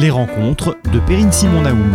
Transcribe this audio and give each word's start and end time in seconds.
Les 0.00 0.08
rencontres 0.08 0.78
de 0.94 0.98
Perrine 0.98 1.30
Simon 1.30 1.60
Naoum. 1.60 1.94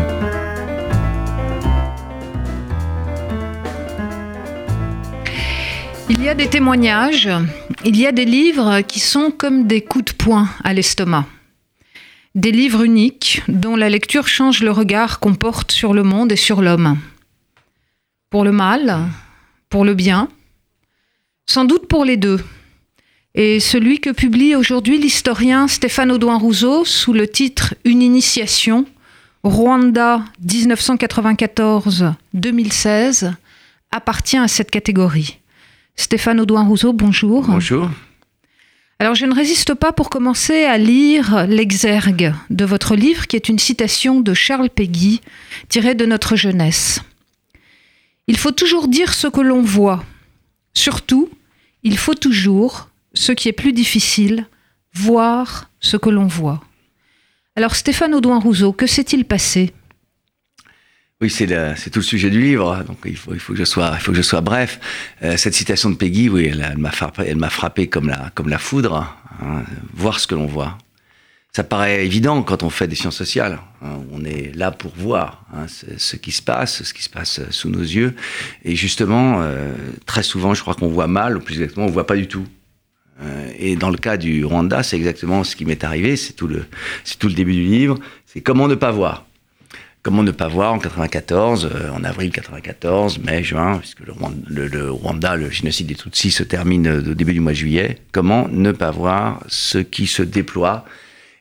Il 6.12 6.21
y 6.21 6.29
a 6.29 6.36
des 6.36 6.47
témoignages, 6.47 7.31
il 7.83 7.97
y 7.97 8.05
a 8.05 8.12
des 8.12 8.26
livres 8.26 8.81
qui 8.81 8.99
sont 8.99 9.31
comme 9.31 9.65
des 9.65 9.81
coups 9.81 10.05
de 10.05 10.12
poing 10.12 10.47
à 10.63 10.76
l'estomac. 10.76 11.26
Des 12.36 12.52
livres 12.52 12.83
uniques 12.83 13.41
dont 13.48 13.76
la 13.76 13.89
lecture 13.89 14.28
change 14.28 14.62
le 14.62 14.70
regard 14.70 15.20
qu'on 15.20 15.34
porte 15.34 15.72
sur 15.72 15.96
le 15.96 16.04
monde 16.04 16.32
et 16.32 16.36
sur 16.36 16.62
l'homme. 16.62 17.00
Pour 18.30 18.44
le 18.44 18.52
mal, 18.52 19.00
pour 19.68 19.84
le 19.84 19.96
bien, 19.96 20.30
sans 21.48 21.66
doute 21.66 21.88
pour 21.88 22.06
les 22.06 22.18
deux. 22.18 22.40
Et 23.38 23.59
celui 23.59 23.99
que 23.99 24.11
publie 24.11 24.55
aujourd'hui 24.55 24.97
l'historien 24.97 25.67
Stéphane 25.67 26.09
Audouin 26.09 26.38
Rousseau 26.38 26.85
sous 26.85 27.11
le 27.11 27.27
titre 27.27 27.75
Une 27.84 28.02
initiation, 28.02 28.85
Rwanda 29.43 30.23
1994-2016, 30.48 33.34
appartient 33.91 34.38
à 34.38 34.48
cette 34.48 34.71
catégorie. 34.71 35.40
Stéphane 35.98 36.40
Audouin 36.40 36.63
Rousseau, 36.63 36.93
bonjour. 36.93 37.45
Bonjour. 37.45 37.90
Alors 38.99 39.16
je 39.16 39.26
ne 39.26 39.35
résiste 39.35 39.73
pas 39.73 39.91
pour 39.91 40.09
commencer 40.09 40.63
à 40.63 40.77
lire 40.77 41.45
l'exergue 41.45 42.34
de 42.49 42.63
votre 42.63 42.95
livre 42.95 43.27
qui 43.27 43.35
est 43.35 43.49
une 43.49 43.59
citation 43.59 44.21
de 44.21 44.34
Charles 44.34 44.70
Péguy 44.70 45.20
tirée 45.67 45.95
de 45.95 46.05
notre 46.05 46.38
jeunesse. 46.38 47.02
Il 48.27 48.38
faut 48.38 48.54
toujours 48.54 48.88
dire 48.88 49.13
ce 49.13 49.27
que 49.27 49.41
l'on 49.41 49.62
voit. 49.62 50.05
Surtout, 50.73 51.29
il 51.84 51.98
faut 51.98 52.15
toujours 52.15 52.88
ce 53.16 53.32
qui 53.32 53.50
est 53.50 53.54
plus 53.54 53.74
difficile, 53.74 54.48
voir 54.94 55.72
ce 55.80 55.98
que 55.98 56.10
l'on 56.10 56.28
voit. 56.28 56.62
Alors 57.55 57.76
Stéphane 57.76 58.14
Audouin 58.14 58.40
Rousseau, 58.40 58.74
que 58.74 58.86
s'est-il 58.86 59.26
passé? 59.26 59.74
Oui, 61.22 61.30
c'est 61.30 61.48
tout 61.48 61.99
le 61.99 62.04
sujet 62.04 62.30
du 62.30 62.41
livre, 62.41 62.84
donc 62.85 62.98
il 63.05 63.16
faut, 63.16 63.32
que, 63.32 63.55
je 63.55 63.63
sois, 64.22 64.41
bref. 64.41 64.80
Euh, 65.23 65.38
cette 65.38 65.53
citation 65.53 65.89
de 65.89 65.95
Peggy, 65.95 66.27
oui, 66.27 66.52
elle, 66.52 66.77
m'a 66.77 66.91
frappé, 67.49 67.88
comme 67.88 68.09
la, 68.09 68.57
foudre, 68.57 69.16
hein, 69.41 69.63
voir 69.94 70.19
ce 70.19 70.27
que 70.27 70.35
l'on 70.35 70.45
voit. 70.45 70.77
Ça 71.55 71.63
paraît 71.63 72.05
évident 72.05 72.44
quand 72.44 72.63
on 72.63 72.69
fait 72.69 72.85
des 72.85 72.97
sciences 72.97 73.16
sociales. 73.16 73.59
Hein, 73.81 74.00
on 74.11 74.25
est 74.25 74.53
là 74.57 74.72
pour 74.72 74.91
voir 74.94 75.45
hein, 75.53 75.67
ce, 75.69 76.17
qui 76.17 76.33
se 76.33 76.41
passe, 76.41 76.83
ce 76.83 76.94
qui 76.94 77.02
se 77.02 77.09
passe 77.09 77.39
sous 77.50 77.69
nos 77.69 77.79
yeux. 77.79 78.13
Et 78.66 78.75
justement, 78.75 79.41
euh, 79.41 79.73
très 80.05 80.22
souvent, 80.22 80.53
je 80.53 80.59
crois 80.59 80.73
qu'on 80.73 80.89
voit 80.89 81.07
mal, 81.07 81.38
ou 81.38 81.39
plus 81.39 81.55
exactement, 81.55 81.85
on 81.85 81.89
voit 81.89 82.07
pas 82.07 82.17
du 82.17 82.27
tout. 82.27 82.45
Euh, 83.21 83.52
et 83.58 83.75
dans 83.75 83.89
le 83.89 83.97
cas 83.97 84.17
du 84.17 84.44
Rwanda, 84.45 84.83
c'est 84.83 84.97
exactement 84.97 85.44
ce 85.44 85.55
qui 85.55 85.66
m'est 85.66 85.83
arrivé, 85.83 86.16
c'est 86.16 86.33
tout, 86.33 86.47
le, 86.47 86.66
tout 87.19 87.27
le 87.27 87.33
début 87.33 87.53
du 87.53 87.63
livre, 87.63 87.97
c'est 88.25 88.41
comment 88.41 88.67
ne 88.67 88.75
pas 88.75 88.91
voir. 88.91 89.25
Comment 90.03 90.22
ne 90.22 90.31
pas 90.31 90.47
voir 90.47 90.73
en 90.73 90.77
94, 90.77 91.66
euh, 91.73 91.89
en 91.89 92.03
avril 92.03 92.31
94, 92.31 93.19
mai, 93.19 93.44
juin, 93.44 93.80
puisque 93.80 94.02
le 94.02 94.91
Rwanda, 94.91 95.35
le, 95.35 95.49
génocide 95.49 95.88
des 95.88 95.95
Tutsis 95.95 96.30
se 96.31 96.44
termine 96.44 96.88
au 96.88 97.13
début 97.16 97.33
du 97.33 97.39
mois 97.39 97.53
de 97.53 97.57
juillet, 97.57 97.99
comment 98.11 98.47
ne 98.49 98.72
pas 98.72 98.91
voir 98.91 99.44
ce 99.47 99.79
qui 99.79 100.05
se 100.05 100.22
déploie 100.22 100.85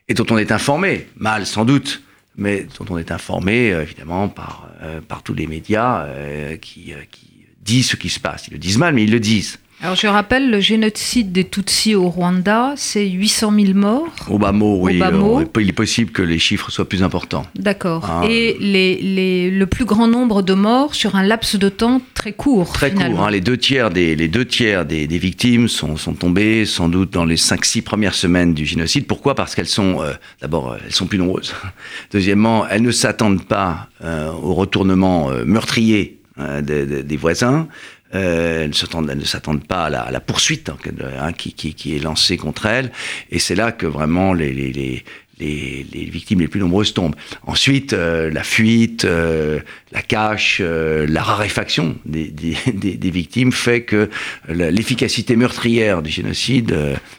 et 0.07 0.13
dont 0.13 0.25
on 0.31 0.37
est 0.37 0.51
informé, 0.51 1.07
mal 1.17 1.45
sans 1.45 1.65
doute, 1.65 2.01
mais 2.37 2.65
dont 2.79 2.85
on 2.89 2.97
est 2.97 3.11
informé 3.11 3.71
euh, 3.71 3.83
évidemment 3.83 4.29
par, 4.29 4.69
par 5.07 5.23
tous 5.23 5.33
les 5.33 5.47
médias 5.47 6.07
qui, 6.61 6.93
qui 7.11 7.27
disent 7.61 7.89
ce 7.89 7.95
qui 7.95 8.09
se 8.09 8.19
passe. 8.19 8.47
Ils 8.47 8.53
le 8.53 8.59
disent 8.59 8.77
mal, 8.77 8.93
mais 8.93 9.03
ils 9.03 9.11
le 9.11 9.19
disent. 9.19 9.59
Alors 9.85 9.95
je 9.95 10.07
rappelle, 10.07 10.49
le 10.49 10.59
génocide 10.59 11.31
des 11.31 11.43
Tutsis 11.43 11.93
au 11.93 12.09
Rwanda, 12.09 12.73
c'est 12.75 13.07
800 13.07 13.53
000 13.55 13.73
morts. 13.75 14.07
Au 14.27 14.39
bas 14.39 14.51
mot, 14.51 14.79
oui. 14.81 14.99
Euh, 14.99 15.45
il 15.61 15.69
est 15.69 15.73
possible 15.73 16.11
que 16.11 16.23
les 16.23 16.39
chiffres 16.39 16.71
soient 16.71 16.89
plus 16.89 17.03
importants. 17.03 17.45
D'accord. 17.53 18.03
Ah. 18.09 18.23
Et 18.27 18.57
les, 18.59 19.51
le 19.51 19.65
plus 19.67 19.85
grand 19.85 20.07
nombre 20.07 20.41
de 20.41 20.55
morts 20.55 20.95
sur 20.95 21.15
un 21.15 21.21
laps 21.21 21.59
de 21.59 21.69
temps 21.69 22.01
très 22.15 22.33
court. 22.33 22.73
Très 22.73 22.91
court. 22.95 23.27
Hein. 23.27 23.29
les 23.29 23.41
deux 23.41 23.57
tiers 23.57 23.91
des, 23.91 24.15
les 24.15 24.27
deux 24.27 24.45
tiers 24.45 24.87
des, 24.87 25.05
victimes 25.05 25.67
sont, 25.67 25.97
sont, 25.97 26.13
tombés 26.13 26.65
sans 26.65 26.89
doute 26.89 27.11
dans 27.11 27.25
les 27.25 27.37
5-6 27.37 27.83
premières 27.83 28.15
semaines 28.15 28.55
du 28.55 28.65
génocide. 28.65 29.05
Pourquoi? 29.05 29.35
Parce 29.35 29.53
qu'elles 29.53 29.67
sont, 29.67 30.01
euh, 30.01 30.13
d'abord, 30.41 30.71
euh, 30.71 30.77
elles 30.83 30.95
sont 30.95 31.05
plus 31.05 31.19
nombreuses. 31.19 31.53
Deuxièmement, 32.11 32.67
elles 32.67 32.81
ne 32.81 32.91
s'attendent 32.91 33.45
pas 33.45 33.87
au 34.01 34.55
retournement 34.55 35.29
meurtrier 35.45 36.19
des 36.37 37.17
voisins. 37.17 37.67
Euh, 38.15 38.67
ne 38.67 39.23
s'attendent 39.25 39.67
pas 39.67 39.85
à 39.85 40.11
la, 40.11 40.19
poursuite 40.21 40.69
hein, 40.69 40.77
hein, 41.19 41.33
qui, 41.33 41.95
est 41.95 41.99
lancée 41.99 42.37
contre 42.37 42.65
elles. 42.65 42.91
Et 43.29 43.39
c'est 43.39 43.55
là 43.55 43.73
que 43.73 43.85
vraiment 43.85 44.33
les, 44.33 44.53
les, 44.53 45.03
victimes 45.37 46.39
les 46.39 46.47
plus 46.47 46.61
nombreuses 46.61 46.93
tombent. 46.93 47.15
Ensuite, 47.45 47.91
euh, 47.91 48.31
la 48.31 48.43
fuite, 48.43 49.03
euh, 49.03 49.59
la 49.91 50.01
cache, 50.01 50.61
la 50.61 51.23
raréfaction 51.23 51.97
des, 52.05 53.11
victimes 53.11 53.51
fait 53.51 53.81
que 53.81 54.09
l'efficacité 54.47 55.35
meurtrière 55.35 56.01
du 56.01 56.09
génocide 56.09 56.73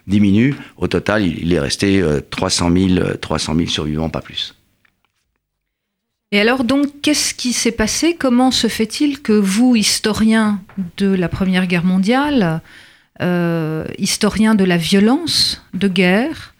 diminue. 0.07 0.55
Au 0.79 0.89
total, 0.89 1.27
il, 1.27 1.41
il 1.41 1.53
est 1.53 1.61
resté 1.61 2.03
300 2.31 2.73
000, 2.73 3.17
300 3.21 3.55
000 3.55 3.69
survivants, 3.69 4.09
pas 4.09 4.23
plus. 4.23 4.55
Et 6.37 6.41
alors 6.41 6.65
donc, 6.65 7.01
qu'est-ce 7.01 7.33
qui 7.33 7.55
s'est 7.55 7.73
passé? 7.73 8.15
Comment 8.15 8.51
se 8.51 8.67
fait-il 8.67 9.23
que 9.23 9.33
vous, 9.33 9.75
historien 9.75 10.61
de 10.99 11.07
la 11.07 11.31
Première 11.31 11.67
Guerre 11.67 11.83
mondiale, 11.83 12.61
euh, 13.23 13.87
historien 13.97 14.55
de 14.55 14.63
la 14.63 14.77
violence 14.77 15.63
de 15.73 15.89
guerre, 15.89 16.53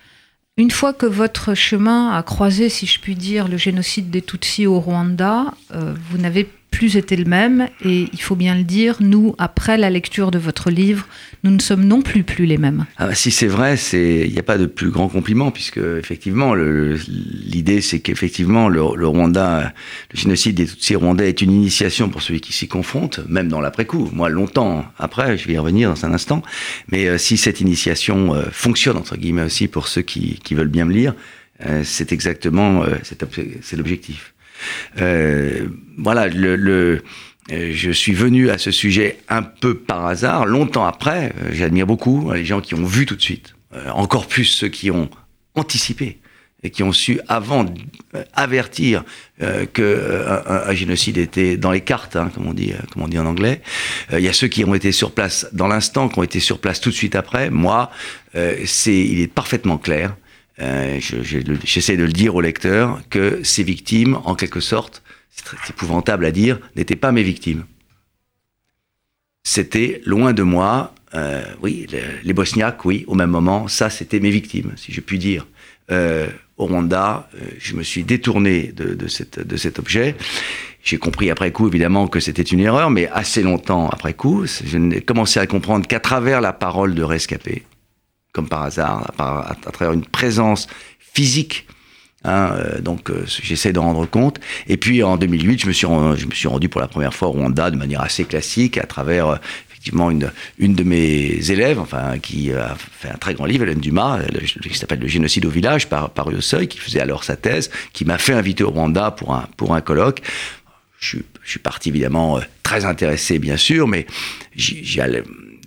une 0.57 0.71
fois 0.71 0.95
que 0.95 1.05
votre 1.05 1.53
chemin 1.53 2.17
a 2.17 2.23
croisé, 2.23 2.71
si 2.71 2.87
je 2.87 2.99
puis 2.99 3.17
dire, 3.17 3.49
le 3.49 3.59
génocide 3.59 4.09
des 4.09 4.23
Tutsis 4.23 4.67
au 4.67 4.81
Rwanda, 4.81 5.53
euh, 5.75 5.93
vous 6.09 6.17
n'avez 6.17 6.49
plus 6.77 6.99
été 6.99 7.17
le 7.17 7.25
même. 7.25 7.69
Et 7.87 8.07
il 8.13 8.21
faut 8.21 8.37
bien 8.37 8.55
le 8.55 8.63
dire, 8.63 8.99
nous, 9.01 9.35
après 9.39 9.79
la 9.79 9.89
lecture 9.89 10.31
de 10.31 10.39
votre 10.39 10.71
livre, 10.71 11.09
nous 11.43 11.51
ne 11.51 11.59
sommes 11.59 11.85
non 11.85 12.03
plus 12.03 12.23
plus 12.23 12.45
les 12.45 12.59
mêmes. 12.59 12.85
Ah 12.99 13.07
bah, 13.07 13.15
si 13.15 13.31
c'est 13.31 13.47
vrai, 13.47 13.77
il 13.95 14.31
n'y 14.31 14.39
a 14.39 14.43
pas 14.43 14.59
de 14.59 14.67
plus 14.67 14.91
grand 14.91 15.09
compliment, 15.09 15.51
puisque 15.51 15.79
effectivement, 15.79 16.55
l'idée 16.55 17.81
c'est 17.81 18.01
qu'effectivement, 18.01 18.69
le, 18.69 18.83
Rwanda, 18.83 19.73
le 20.13 20.19
génocide 20.19 20.57
des 20.57 20.67
Tutsis 20.67 20.97
rwandais 20.97 21.31
est 21.31 21.41
une 21.41 21.53
initiation 21.53 22.11
pour 22.11 22.21
celui 22.21 22.43
qui 22.43 22.53
s'y 22.53 22.69
confronte, 22.69 23.21
même 23.27 23.49
dans 23.49 23.63
l'après-coup. 23.63 24.11
Moi, 24.13 24.29
longtemps 24.29 24.85
après, 24.99 25.39
je 25.39 25.47
vais 25.47 25.55
y 25.55 25.59
revenir 25.59 25.89
dans 25.89 26.05
un 26.05 26.13
instant, 26.13 26.43
mais 26.93 27.07
euh, 27.07 27.17
si 27.17 27.39
cette 27.39 27.63
initiation 27.63 28.35
euh, 28.35 28.43
fonctionne, 28.53 28.99
entre 28.99 29.17
guillemets 29.17 29.45
aussi, 29.45 29.67
pour 29.67 29.89
ceux 29.89 30.03
qui, 30.03 30.39
veulent 30.51 30.69
bien 30.69 30.85
me 30.85 30.93
lire, 30.93 31.15
euh, 31.65 31.83
c'est 31.85 32.13
exactement 32.13 32.85
c'est 33.03 33.77
l'objectif. 33.77 34.35
Euh, 35.01 35.67
voilà, 35.99 36.29
le, 36.29 36.57
le 36.57 37.03
euh, 37.53 37.71
je 37.73 37.91
suis 37.91 38.13
venu 38.13 38.51
à 38.51 38.59
ce 38.59 38.71
sujet 38.71 39.19
un 39.29 39.43
peu 39.43 39.75
par 39.75 40.07
hasard, 40.07 40.47
longtemps 40.47 40.87
après. 40.87 41.33
Euh, 41.41 41.51
j'admire 41.53 41.87
beaucoup 41.87 42.33
les 42.33 42.45
gens 42.45 42.61
qui 42.61 42.75
ont 42.75 42.85
vu 42.85 43.07
tout 43.07 43.17
de 43.17 43.23
suite, 43.23 43.55
encore 43.93 44.27
plus 44.27 44.45
ceux 44.45 44.69
qui 44.69 44.91
ont 44.91 45.09
anticipé 45.55 46.19
et 46.63 46.71
qui 46.71 46.83
ont 46.83 46.93
su 46.93 47.21
avant 47.29 47.67
avertir 48.33 49.05
euh, 49.43 49.67
qu'un 49.67 50.69
un, 50.69 50.75
génocide 50.75 51.19
était 51.19 51.57
dans 51.57 51.71
les 51.71 51.83
cartes, 51.83 52.17
hein, 52.17 52.31
comme 52.35 52.49
on 52.49 52.55
dit, 52.55 52.73
comme 52.93 53.03
on 53.03 53.09
dit 53.09 53.19
en 53.19 53.27
anglais. 53.27 53.61
Il 54.11 54.21
y 54.21 54.29
a 54.29 54.33
ceux 54.33 54.49
qui 54.49 54.65
ont 54.65 54.75
été 54.75 54.91
sur 54.91 55.13
place 55.13 55.47
dans 55.53 55.69
l'instant, 55.69 56.09
qui 56.09 56.19
ont 56.19 56.25
été 56.25 56.41
sur 56.41 56.59
place 56.59 56.81
tout 56.81 56.91
de 56.91 56.95
suite 56.95 57.15
après. 57.15 57.51
Moi, 57.51 57.91
c'est, 58.65 58.99
il 58.99 59.21
est 59.21 59.33
parfaitement 59.33 59.79
clair 59.79 60.17
euh, 60.59 60.99
j'essaie 61.65 61.97
de 61.97 62.05
le 62.05 62.13
dire 62.13 62.35
au 62.35 62.41
lecteur, 62.41 63.01
que 63.11 63.43
ces 63.43 63.63
victimes, 63.63 64.19
en 64.25 64.35
quelque 64.35 64.61
sorte, 64.61 65.03
c'est 65.31 65.71
épouvantable 65.71 66.25
à 66.25 66.31
dire, 66.31 66.59
n'étaient 66.77 66.97
pas 66.97 67.13
mes 67.13 67.23
victimes. 67.23 67.65
C'était 69.45 70.01
loin 70.07 70.33
de 70.33 70.43
moi, 70.43 70.95
euh, 71.15 71.45
oui, 71.63 71.87
les, 72.25 72.33
Bosniaques, 72.33 72.85
oui, 72.85 73.05
au 73.07 73.15
même 73.15 73.31
moment, 73.31 73.69
ça 73.69 73.91
c'était 73.91 74.19
mes 74.19 74.31
victimes, 74.31 74.73
si 74.77 74.93
je 74.93 75.01
puis 75.01 75.19
dire. 75.19 75.47
Euh, 75.91 76.27
au 76.57 76.65
Rwanda, 76.67 77.29
je 77.59 77.77
me 77.77 77.83
suis 77.83 78.03
détourné 78.03 78.73
de, 78.75 79.07
cet 79.09 79.79
objet. 79.79 80.17
J'ai 80.83 80.97
compris 80.97 81.31
après 81.31 81.53
coup, 81.53 81.69
évidemment, 81.69 82.09
que 82.09 82.19
c'était 82.19 82.43
une 82.43 82.61
erreur, 82.61 82.89
mais 82.89 83.09
assez 83.09 83.43
longtemps 83.43 83.91
après 83.91 84.15
coup, 84.15 84.47
je 84.47 84.79
n'ai 84.79 85.03
commencé 85.03 85.39
à 85.39 85.47
comprendre 85.47 85.87
qu'à 85.87 86.01
travers 86.01 86.41
la 86.41 86.55
parole 86.55 86.95
de 86.95 87.03
rescapé, 87.03 87.65
comme 88.37 88.49
par 88.51 88.65
hasard, 88.65 89.13
à, 89.19 89.57
travers 89.73 89.95
une 89.95 90.05
présence 90.05 90.67
physique. 91.01 91.67
Hein, 92.23 92.51
euh, 92.53 92.81
donc 92.83 93.09
euh, 93.09 93.25
j'essaie 93.27 93.73
de 93.73 93.79
rendre 93.79 94.05
compte. 94.05 94.41
Et 94.69 94.77
puis 94.77 95.03
en 95.03 95.17
2008, 95.17 95.63
je 95.63 95.67
me 95.67 95.73
suis, 95.73 95.87
je 95.87 96.27
me 96.27 96.35
suis 96.35 96.47
rendu 96.47 96.69
pour 96.69 96.83
la 96.83 96.87
première 96.87 97.15
fois 97.15 97.29
au 97.29 97.31
Rwanda 97.31 97.71
de 97.71 97.77
manière 97.77 98.03
assez 98.03 98.25
classique, 98.25 98.77
à 98.77 98.85
travers 98.85 99.29
euh, 99.29 99.37
effectivement 99.71 100.11
une, 100.11 100.31
une 100.59 100.75
de 100.75 100.83
mes 100.85 101.51
élèves, 101.51 101.79
enfin 101.79 102.19
qui 102.19 102.53
a 102.53 102.77
fait 102.77 103.09
un 103.09 103.17
très 103.17 103.33
grand 103.33 103.47
livre, 103.47 103.63
Hélène 103.65 103.81
Dumas, 103.81 104.21
qui 104.63 104.77
s'appelle 104.77 105.01
Le 105.01 105.09
génocide 105.09 105.47
au 105.47 105.51
village, 105.51 105.89
par, 105.89 106.11
paru 106.11 106.37
au 106.37 106.43
Seuil, 106.43 106.69
qui 106.69 106.77
faisait 106.77 107.01
alors 107.01 107.25
sa 107.25 107.37
thèse, 107.37 107.71
qui 107.95 108.05
m'a 108.05 108.19
fait 108.19 108.35
inviter 108.35 108.65
au 108.65 108.71
Rwanda 108.71 109.13
pour 109.13 109.35
un, 109.35 109.49
pour 109.57 109.75
un 109.75 109.81
colloque. 109.81 110.21
Je 111.01 111.19
suis 111.47 111.59
parti 111.59 111.89
évidemment 111.89 112.39
très 112.63 112.85
intéressé, 112.85 113.39
bien 113.39 113.57
sûr, 113.57 113.89
mais 113.89 114.07
je 114.57 115.01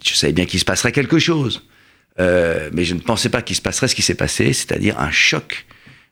savais 0.03 0.33
bien 0.33 0.45
qu'il 0.45 0.59
se 0.59 0.65
passerait 0.65 0.91
quelque 0.91 1.17
chose. 1.17 1.63
Euh, 2.19 2.69
mais 2.73 2.83
je 2.83 2.95
ne 2.95 2.99
pensais 2.99 3.29
pas 3.29 3.41
qu'il 3.41 3.55
se 3.55 3.61
passerait 3.61 3.87
ce 3.87 3.95
qui 3.95 4.01
s'est 4.01 4.15
passé, 4.15 4.51
c'est-à-dire 4.53 4.99
un 4.99 5.11
choc 5.11 5.65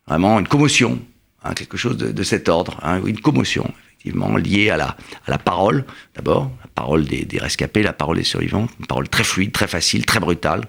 vraiment 0.07 0.39
une 0.39 0.47
commotion, 0.47 0.99
hein, 1.43 1.53
quelque 1.53 1.77
chose 1.77 1.97
de, 1.97 2.23
cet 2.23 2.47
ordre, 2.47 2.79
hein, 2.81 3.01
une 3.05 3.19
commotion, 3.19 3.69
effectivement, 3.89 4.37
liée 4.37 4.69
à 4.69 4.77
la, 4.77 5.37
parole, 5.37 5.83
d'abord, 6.15 6.49
la 6.63 6.69
parole 6.73 7.03
des, 7.03 7.27
rescapés, 7.39 7.83
la 7.83 7.93
parole 7.93 8.17
des 8.17 8.23
survivants, 8.23 8.67
une 8.79 8.85
parole 8.85 9.09
très 9.09 9.25
fluide, 9.25 9.51
très 9.51 9.67
facile, 9.67 10.05
très 10.05 10.21
brutale, 10.21 10.61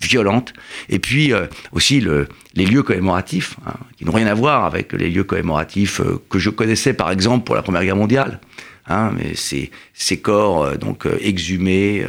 violente, 0.00 0.52
et 0.88 1.00
puis 1.00 1.32
euh, 1.32 1.46
aussi 1.72 2.00
le, 2.00 2.28
les 2.54 2.66
lieux 2.66 2.84
commémoratifs, 2.84 3.56
hein, 3.66 3.74
qui 3.96 4.04
n'ont 4.04 4.12
rien 4.12 4.26
à 4.28 4.34
voir 4.34 4.64
avec 4.66 4.92
les 4.92 5.10
lieux 5.10 5.24
commémoratifs 5.24 6.00
euh, 6.00 6.22
que 6.30 6.38
je 6.38 6.50
connaissais 6.50 6.92
par 6.92 7.10
exemple 7.10 7.44
pour 7.44 7.56
la 7.56 7.62
Première 7.62 7.82
Guerre 7.82 7.96
mondiale. 7.96 8.40
Mais 8.88 9.34
ces, 9.34 9.72
ces 9.94 10.20
corps 10.20 10.78
donc 10.78 11.08
exhumés, 11.20 12.06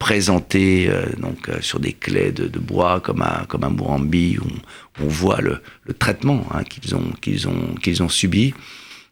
présentés 0.00 0.90
donc 1.18 1.48
sur 1.60 1.78
des 1.78 1.92
clés 1.92 2.32
de, 2.32 2.48
de, 2.48 2.58
bois 2.58 2.98
comme 2.98 3.22
un 3.22 3.44
comme 3.46 3.62
un 3.62 3.70
Murambi, 3.70 4.38
où 4.38 4.48
on, 5.00 5.06
voit 5.06 5.40
le, 5.40 5.62
le 5.84 5.94
traitement 5.94 6.44
hein, 6.52 6.64
qu'ils 6.64 6.96
ont 6.96 7.12
qu'ils 7.20 7.46
ont 7.46 7.74
qu'ils 7.80 8.02
ont 8.02 8.08
subi. 8.08 8.52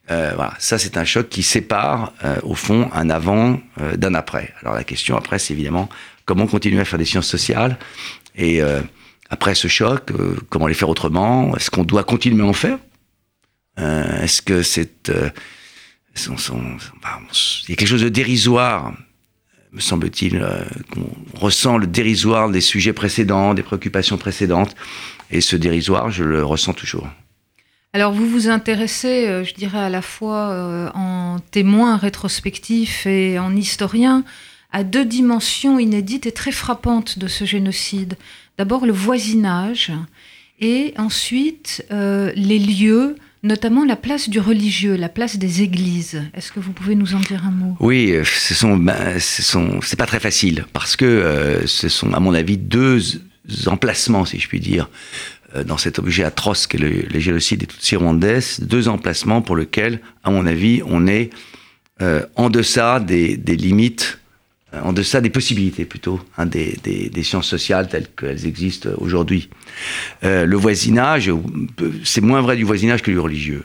voilà, 0.08 0.55
ça 0.58 0.79
c'est 0.79 0.96
un 0.96 1.05
choc 1.05 1.29
qui 1.29 1.44
sépare 1.44 2.12
au 2.43 2.56
fond 2.56 2.90
un 2.93 3.11
avant 3.11 3.61
d'un 3.96 4.14
après. 4.14 4.52
Alors 4.62 4.75
la 4.75 4.82
question 4.82 5.17
après 5.17 5.38
c'est 5.38 5.55
évidemment 5.55 5.88
comment 6.25 6.46
continuer 6.46 6.81
à 6.81 6.85
faire 6.85 6.99
des 6.99 7.05
sciences 7.05 7.29
sociales 7.29 7.79
et 8.38 8.62
euh, 8.62 8.81
après 9.31 9.55
ce 9.55 9.69
choc, 9.69 10.11
euh, 10.12 10.37
comment 10.49 10.69
les 10.69 10.75
faire 10.75 10.88
autrement? 10.88 11.55
Est-ce 11.56 11.70
qu'on 11.70 11.84
doit 11.84 12.05
continuer 12.05 12.43
à 12.43 12.46
en 12.46 12.52
faire? 12.52 12.79
Euh, 13.79 14.23
Est-ce 14.23 14.41
que 14.41 14.62
c'est... 14.62 15.11
il 15.11 15.32
y 17.69 17.73
a 17.73 17.76
quelque 17.76 17.87
chose 17.87 18.02
de 18.02 18.08
dérisoire, 18.08 18.93
me 19.73 19.81
semble-t-il, 19.81 20.44
qu'on 20.93 21.38
ressent 21.38 21.79
le 21.79 21.87
dérisoire 21.87 22.50
des 22.50 22.61
sujets 22.61 22.93
précédents, 22.93 23.55
des 23.55 23.62
préoccupations 23.62 24.19
précédentes, 24.19 24.75
et 25.31 25.41
ce 25.41 25.56
dérisoire, 25.56 26.11
je 26.11 26.25
le 26.25 26.44
ressens 26.44 26.73
toujours. 26.73 27.09
Alors 27.93 28.12
vous 28.12 28.29
vous 28.29 28.49
intéressez, 28.49 29.44
je 29.44 29.55
dirais, 29.55 29.79
à 29.79 29.88
la 29.88 30.03
fois 30.03 30.93
en 30.94 31.38
témoin 31.50 31.97
rétrospectif 31.97 33.06
et 33.06 33.38
en 33.38 33.55
historien 33.56 34.25
à 34.70 34.85
deux 34.85 35.05
dimensions 35.05 35.79
inédites 35.79 36.26
et 36.26 36.32
très 36.32 36.53
frappantes 36.53 37.19
de 37.19 37.26
ce 37.26 37.44
génocide. 37.44 38.17
D'abord 38.59 38.87
le 38.87 38.93
voisinage 38.93 39.93
et 40.61 40.93
ensuite 40.99 41.87
euh, 41.91 42.32
les 42.35 42.59
lieux, 42.59 43.17
notamment 43.43 43.85
la 43.85 43.96
place 43.96 44.29
du 44.29 44.40
religieux, 44.40 44.96
la 44.96 45.08
place 45.08 45.37
des 45.37 45.62
églises. 45.62 46.23
Est-ce 46.35 46.52
que 46.52 46.61
vous 46.61 46.73
pouvez 46.73 46.94
nous 46.94 47.14
en 47.14 47.20
dire 47.20 47.44
un 47.46 47.50
mot? 47.50 47.76
Oui, 47.81 48.12
euh, 48.12 48.25
ben, 48.76 49.19
ce 49.19 49.43
sont, 49.43 49.81
c'est 49.82 49.99
pas 49.99 50.06
très 50.06 50.20
facile 50.20 50.64
parce 50.73 50.96
que 50.96 51.05
euh, 51.05 51.67
ce 51.67 51.88
sont, 51.88 52.12
à 52.12 52.20
mon 52.20 52.35
avis, 52.35 52.56
deux 52.56 53.00
emplacements, 53.67 54.25
si 54.25 54.38
je 54.38 54.49
puis 54.49 54.61
dire, 54.61 54.88
dans 55.67 55.79
cet 55.79 55.99
objet 55.99 56.25
atroce 56.25 56.67
qu'est 56.67 56.76
le, 56.79 56.90
les 56.90 57.20
génocides 57.20 57.61
des 57.61 57.67
Tutsis 57.67 57.96
rwandais, 57.96 58.40
deux 58.61 58.88
emplacements 58.88 59.41
pour 59.41 59.56
lesquels, 59.56 60.00
à 60.23 60.31
mon 60.31 60.44
avis, 60.46 60.82
on 60.84 61.06
est 61.06 61.31
en 62.37 62.50
deçà 62.50 63.00
des, 63.00 63.37
limites 63.37 64.19
euh, 64.19 64.26
en 64.73 64.93
deçà 64.93 65.20
des 65.20 65.31
possibilités 65.31 65.85
plutôt 65.85 66.20
hein, 66.37 66.47
des, 66.47 66.79
des, 66.82 67.23
sciences 67.23 67.49
sociales 67.49 67.88
telles 67.88 68.09
qu'elles 68.09 68.47
existent 68.47 68.91
aujourd'hui. 68.99 69.49
Euh, 70.25 70.44
le 70.44 70.56
voisinage, 70.56 71.31
c'est 72.05 72.20
moins 72.20 72.43
vrai 72.43 72.56
du 72.56 72.65
voisinage 72.65 73.03
que 73.03 73.11
du 73.11 73.19
religieux. 73.19 73.65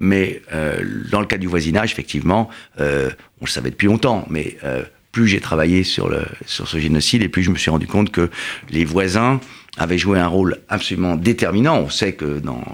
Mais 0.00 0.40
euh, 0.52 0.82
dans 1.10 1.20
le 1.20 1.26
cas 1.26 1.38
du 1.38 1.46
voisinage, 1.46 1.92
effectivement, 1.92 2.48
euh, 2.80 3.10
on 3.40 3.44
le 3.44 3.50
savait 3.50 3.70
depuis 3.70 3.86
longtemps, 3.86 4.26
mais 4.30 4.56
euh, 4.64 4.82
plus 5.12 5.28
j'ai 5.28 5.40
travaillé 5.40 5.84
sur, 5.84 6.08
le, 6.08 6.24
sur 6.46 6.66
ce 6.66 6.78
génocide 6.78 7.22
et 7.22 7.28
plus 7.28 7.42
je 7.42 7.50
me 7.50 7.56
suis 7.56 7.70
rendu 7.70 7.86
compte 7.86 8.10
que 8.10 8.30
les 8.70 8.86
voisins 8.86 9.40
avaient 9.76 9.98
joué 9.98 10.18
un 10.18 10.26
rôle 10.26 10.58
absolument 10.68 11.16
déterminant. 11.16 11.78
On 11.78 11.90
sait 11.90 12.14
que 12.14 12.38
dans 12.38 12.64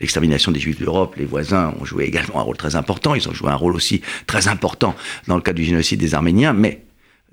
l'extermination 0.00 0.50
des 0.50 0.60
Juifs 0.60 0.80
d'Europe, 0.80 1.14
les 1.16 1.24
voisins 1.24 1.74
ont 1.78 1.84
joué 1.84 2.04
également 2.04 2.40
un 2.40 2.42
rôle 2.42 2.56
très 2.56 2.74
important. 2.74 3.14
Ils 3.14 3.28
ont 3.28 3.34
joué 3.34 3.50
un 3.50 3.56
rôle 3.56 3.76
aussi 3.76 4.00
très 4.26 4.48
important 4.48 4.96
dans 5.28 5.36
le 5.36 5.42
cas 5.42 5.52
du 5.52 5.64
génocide 5.64 6.00
des 6.00 6.14
Arméniens, 6.14 6.52
mais 6.52 6.82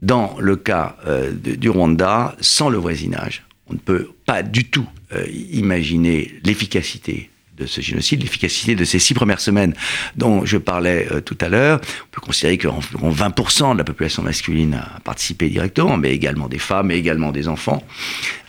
dans 0.02 0.38
le 0.40 0.56
cas 0.56 0.96
euh, 1.08 1.32
du 1.32 1.70
Rwanda, 1.70 2.36
sans 2.40 2.70
le 2.70 2.78
voisinage, 2.78 3.44
on 3.68 3.74
ne 3.74 3.80
peut 3.80 4.10
pas 4.26 4.44
du 4.44 4.66
tout 4.66 4.88
euh, 5.14 5.26
imaginer 5.52 6.34
l'efficacité 6.44 7.30
de 7.58 7.66
ce 7.66 7.82
génocide, 7.82 8.22
l'efficacité 8.22 8.76
de 8.76 8.86
ces 8.86 9.00
six 9.00 9.14
premières 9.14 9.42
semaines 9.42 9.74
dont 10.16 10.46
je 10.46 10.58
parlais 10.58 11.08
euh, 11.12 11.20
tout 11.20 11.38
à 11.42 11.50
l'heure. 11.50 11.82
On 11.84 12.08
peut 12.12 12.22
considérer 12.22 12.58
qu'environ 12.58 13.12
20% 13.12 13.74
de 13.74 13.78
la 13.80 13.84
population 13.84 14.24
masculine 14.24 14.76
a 14.76 15.00
participé 15.02 15.50
directement, 15.50 15.98
mais 15.98 16.14
également 16.14 16.48
des 16.48 16.60
femmes 16.60 16.92
et 16.92 16.96
également 16.96 17.32
des 17.32 17.50
enfants. 17.50 17.84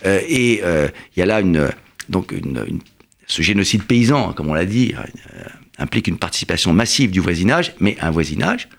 et 0.05 0.61
il 0.61 1.19
y 1.19 1.21
a 1.21 1.25
là 1.25 1.41
une, 1.41 1.69
donc 2.07 2.33
ce 3.27 3.41
génocide 3.41 3.83
paysan, 3.83 4.31
comme 4.31 4.49
on 4.49 4.53
l'a 4.53 4.65
dit, 4.65 4.93
implique 5.77 6.07
une 6.07 6.17
participation 6.17 6.73
massive 6.73 7.11
du 7.11 7.19
voisinage, 7.19 7.73
mais 7.81 7.97
un 7.99 8.11
voisinage 8.11 8.69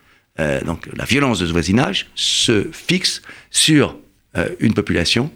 euh, 0.43 0.61
donc 0.63 0.89
la 0.97 1.05
violence 1.05 1.39
de 1.39 1.47
ce 1.47 1.53
voisinage 1.53 2.09
se 2.15 2.69
fixe 2.73 3.23
sur 3.51 3.97
euh, 4.37 4.49
une 4.61 4.75
population 4.75 5.31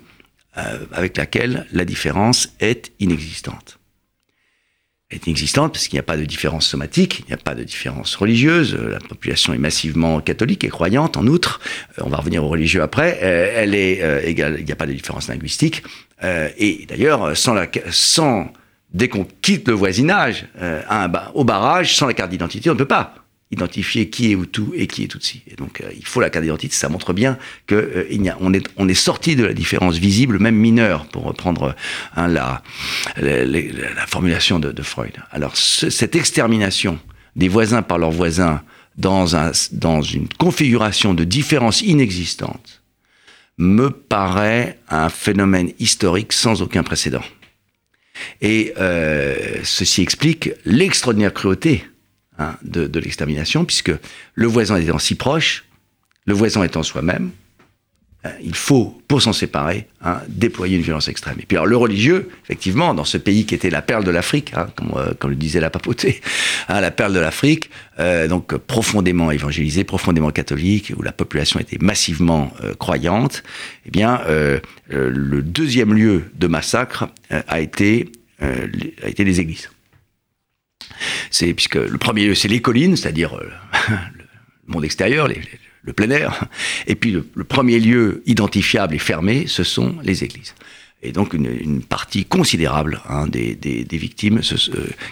euh, 0.59 0.79
avec 0.93 1.17
laquelle 1.17 1.67
la 1.73 1.85
différence 1.85 2.49
est 2.61 2.93
inexistante. 2.99 3.79
Elle 5.09 5.19
est 5.19 5.27
inexistante 5.29 5.73
parce 5.73 5.87
qu'il 5.87 5.97
n'y 5.97 6.01
a 6.01 6.05
pas 6.05 6.17
de 6.17 6.25
différence 6.25 6.67
somatique, 6.67 7.21
il 7.21 7.27
n'y 7.27 7.35
a 7.35 7.37
pas 7.37 7.55
de 7.55 7.63
différence 7.63 8.17
religieuse, 8.17 8.75
la 8.75 8.99
population 8.99 9.55
est 9.55 9.59
massivement 9.59 10.21
catholique 10.21 10.65
et 10.65 10.69
croyante 10.69 11.17
en 11.17 11.29
outre, 11.29 11.61
on 11.99 12.09
va 12.09 12.17
revenir 12.17 12.43
aux 12.43 12.49
religieux 12.49 12.83
après, 12.83 13.17
elle 13.21 13.77
est 13.77 14.29
égale, 14.29 14.57
il 14.59 14.65
n'y 14.65 14.73
a 14.73 14.77
pas 14.77 14.87
de 14.87 14.93
différence 14.93 15.29
linguistique, 15.29 15.85
et 16.25 16.87
d'ailleurs, 16.89 17.37
sans, 17.37 17.55
la, 17.55 17.69
sans, 17.93 18.53
dès 18.93 19.07
qu'on 19.07 19.29
quitte 19.43 19.69
le 19.69 19.75
voisinage 19.75 20.49
au 21.35 21.45
barrage, 21.45 21.95
sans 21.95 22.09
la 22.09 22.15
carte 22.15 22.33
d'identité, 22.33 22.69
on 22.69 22.73
ne 22.73 22.79
peut 22.79 22.85
pas 22.85 23.26
identifier 23.51 24.11
qui 24.11 24.33
est 24.33 24.35
Hutu 24.35 24.63
et 24.75 24.87
qui 24.87 25.05
est 25.05 25.09
Tutsi. 25.09 25.43
Et 25.47 25.55
donc, 25.55 25.81
euh, 25.81 25.91
il 25.97 26.05
faut 26.05 26.21
la 26.21 26.31
carte 26.31 26.43
d'identité. 26.43 26.75
Ça 26.75 26.89
montre 26.89 27.13
bien 27.13 27.39
que 27.67 27.75
euh, 27.75 28.31
a, 28.31 28.37
on 28.41 28.53
est, 28.53 28.67
on 28.77 28.89
est 28.89 28.95
sorti 28.95 29.37
de 29.37 29.45
la 29.45 29.55
différence 29.55 29.97
visible, 29.99 30.39
même 30.39 30.57
mineure, 30.57 31.07
pour 31.07 31.25
reprendre 31.25 31.77
hein, 32.17 32.27
la, 32.27 32.63
la, 33.17 33.45
la, 33.45 34.07
formulation 34.07 34.59
de, 34.59 34.73
de, 34.73 34.83
Freud. 34.83 35.13
Alors, 35.31 35.57
cette 35.57 36.17
extermination 36.17 36.99
des 37.37 37.49
voisins 37.49 37.83
par 37.83 37.99
leurs 37.99 38.11
voisins 38.11 38.63
dans, 38.97 39.37
un, 39.37 39.53
dans 39.73 40.03
une 40.03 40.29
configuration 40.29 41.15
de 41.15 41.23
différence 41.25 41.83
inexistante 41.83 42.83
me 43.59 43.91
paraît 43.91 44.79
un 44.89 45.09
phénomène 45.09 45.71
historique 45.79 46.33
sans 46.33 46.63
aucun 46.63 46.83
précédent. 46.83 47.23
Et 48.41 48.73
euh, 48.79 49.61
ceci 49.63 50.03
explique 50.03 50.51
l'extraordinaire 50.65 51.33
cruauté 51.33 51.85
Hein, 52.39 52.57
de, 52.63 53.01
l'extermination, 53.01 53.65
puisque 53.65 53.93
le 54.35 54.47
voisin 54.47 54.77
étant 54.77 54.99
si 54.99 55.15
proche, 55.15 55.65
le 56.27 56.35
voisin 56.35 56.63
étant 56.65 56.83
soi-même, 56.83 57.31
hein, 58.25 58.31
il 58.43 58.55
faut, 58.55 59.01
pour 59.09 59.23
s'en 59.23 59.33
séparer, 59.33 59.87
hein, 60.03 60.21
déployer 60.29 60.77
une 60.77 60.83
violence 60.83 61.09
extrême. 61.09 61.37
Et 61.41 61.47
puis 61.47 61.57
alors 61.57 61.67
le 61.67 61.79
religieux, 61.79 62.29
effectivement, 62.45 62.93
dans 62.93 63.07
ce 63.07 63.17
pays 63.17 63.47
qui 63.47 63.55
était 63.55 63.71
la 63.71 63.81
perle 63.81 64.05
de 64.05 64.11
l'Afrique, 64.11 64.53
comme, 64.77 64.93
euh, 64.97 65.15
comme, 65.19 65.31
le 65.31 65.37
disait 65.37 65.61
la 65.61 65.71
papauté, 65.71 66.21
la 66.69 66.91
perle 66.91 67.15
de 67.15 67.21
l'Afrique, 67.21 67.71
euh, 68.01 68.29
donc 68.29 68.55
profondément 68.55 69.31
évangélisé, 69.31 69.85
profondément 69.85 70.31
catholique, 70.31 70.93
où 70.95 71.01
la 71.01 71.13
population 71.13 71.59
était 71.59 71.79
massivement 71.81 72.53
euh, 72.63 72.75
croyante, 72.75 73.45
eh 73.87 73.91
bien, 73.91 74.21
le 74.91 75.41
deuxième 75.41 75.95
lieu 75.95 76.25
de 76.35 76.47
massacre 76.49 77.09
a 77.31 77.61
été, 77.61 78.13
a 78.41 79.09
été 79.09 79.25
les 79.25 79.41
églises. 79.41 79.71
C'est 81.31 81.53
puisque 81.55 81.77
le 81.77 81.99
premier 81.99 82.27
lieu, 82.27 82.35
c'est 82.35 82.49
les 82.49 82.61
collines, 82.61 82.97
c'est-à-dire 82.97 83.37
euh, 83.37 83.51
le 83.89 84.73
monde 84.73 84.85
extérieur, 84.85 85.29
le 85.83 85.93
plein 85.93 86.11
air. 86.11 86.45
Et 86.87 86.95
puis 86.95 87.11
le, 87.11 87.23
premier 87.45 87.79
lieu 87.79 88.23
identifiable 88.27 88.95
et 88.95 88.99
fermé, 88.99 89.47
ce 89.47 89.65
sont 89.65 89.97
les 90.03 90.25
églises. 90.25 90.55
Et 91.03 91.13
donc 91.13 91.35
une, 91.35 91.83
partie 91.83 92.25
considérable 92.25 93.01
hein, 93.09 93.27
des, 93.29 93.87
victimes 93.93 94.41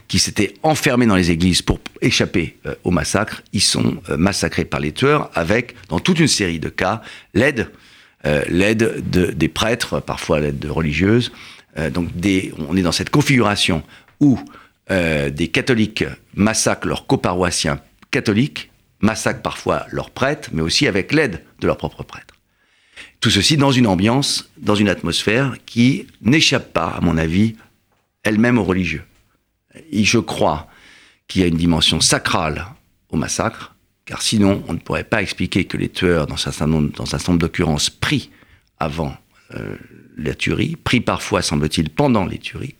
qui 0.08 0.18
s'étaient 0.18 0.54
enfermées 0.62 1.06
dans 1.06 1.14
les 1.14 1.30
églises 1.30 1.62
pour 1.62 1.78
échapper 2.00 2.56
euh, 2.66 2.74
au 2.84 2.90
massacre, 2.90 3.42
ils 3.52 3.60
sont 3.60 4.02
euh, 4.08 4.16
massacrés 4.16 4.64
par 4.64 4.80
les 4.80 4.92
tueurs 4.92 5.30
avec, 5.34 5.74
dans 5.88 6.00
toute 6.00 6.18
une 6.18 6.28
série 6.28 6.58
de 6.58 6.68
cas, 6.68 7.02
l'aide, 7.34 7.70
l'aide 8.48 9.04
des 9.10 9.48
prêtres, 9.48 10.00
parfois 10.00 10.40
l'aide 10.40 10.58
de 10.58 10.70
religieuses. 10.70 11.30
donc 11.92 12.08
on 12.68 12.74
est 12.74 12.82
dans 12.82 12.90
cette 12.90 13.10
configuration 13.10 13.82
où 14.18 14.38
euh, 14.90 15.30
des 15.30 15.48
catholiques 15.48 16.04
massacrent 16.34 16.86
leurs 16.86 17.06
coparoissiens 17.06 17.80
catholiques, 18.10 18.70
massacrent 19.00 19.42
parfois 19.42 19.86
leurs 19.90 20.10
prêtres, 20.10 20.50
mais 20.52 20.62
aussi 20.62 20.86
avec 20.86 21.12
l'aide 21.12 21.42
de 21.60 21.66
leurs 21.66 21.78
propres 21.78 22.02
prêtres. 22.02 22.34
Tout 23.20 23.30
ceci 23.30 23.56
dans 23.56 23.72
une 23.72 23.86
ambiance, 23.86 24.50
dans 24.58 24.74
une 24.74 24.88
atmosphère 24.88 25.56
qui 25.64 26.06
n'échappe 26.20 26.72
pas, 26.72 26.88
à 26.88 27.00
mon 27.00 27.16
avis, 27.16 27.56
elle-même 28.22 28.58
aux 28.58 28.64
religieux. 28.64 29.04
Et 29.90 30.04
je 30.04 30.18
crois 30.18 30.68
qu'il 31.26 31.40
y 31.42 31.44
a 31.44 31.48
une 31.48 31.56
dimension 31.56 32.00
sacrale 32.00 32.66
au 33.08 33.16
massacre, 33.16 33.74
car 34.04 34.20
sinon 34.20 34.62
on 34.68 34.74
ne 34.74 34.78
pourrait 34.78 35.04
pas 35.04 35.22
expliquer 35.22 35.64
que 35.64 35.76
les 35.76 35.88
tueurs, 35.88 36.26
dans 36.26 36.34
un 36.34 36.38
certain 36.38 36.66
nombre, 36.66 36.92
dans 36.92 37.14
un 37.14 37.18
nombre 37.26 37.38
d'occurrences, 37.38 37.88
pris 37.88 38.30
avant 38.78 39.16
euh, 39.54 39.76
la 40.16 40.34
tuerie, 40.34 40.76
pris 40.76 41.00
parfois, 41.00 41.42
semble-t-il, 41.42 41.90
pendant 41.90 42.26
les 42.26 42.38
tueries, 42.38 42.74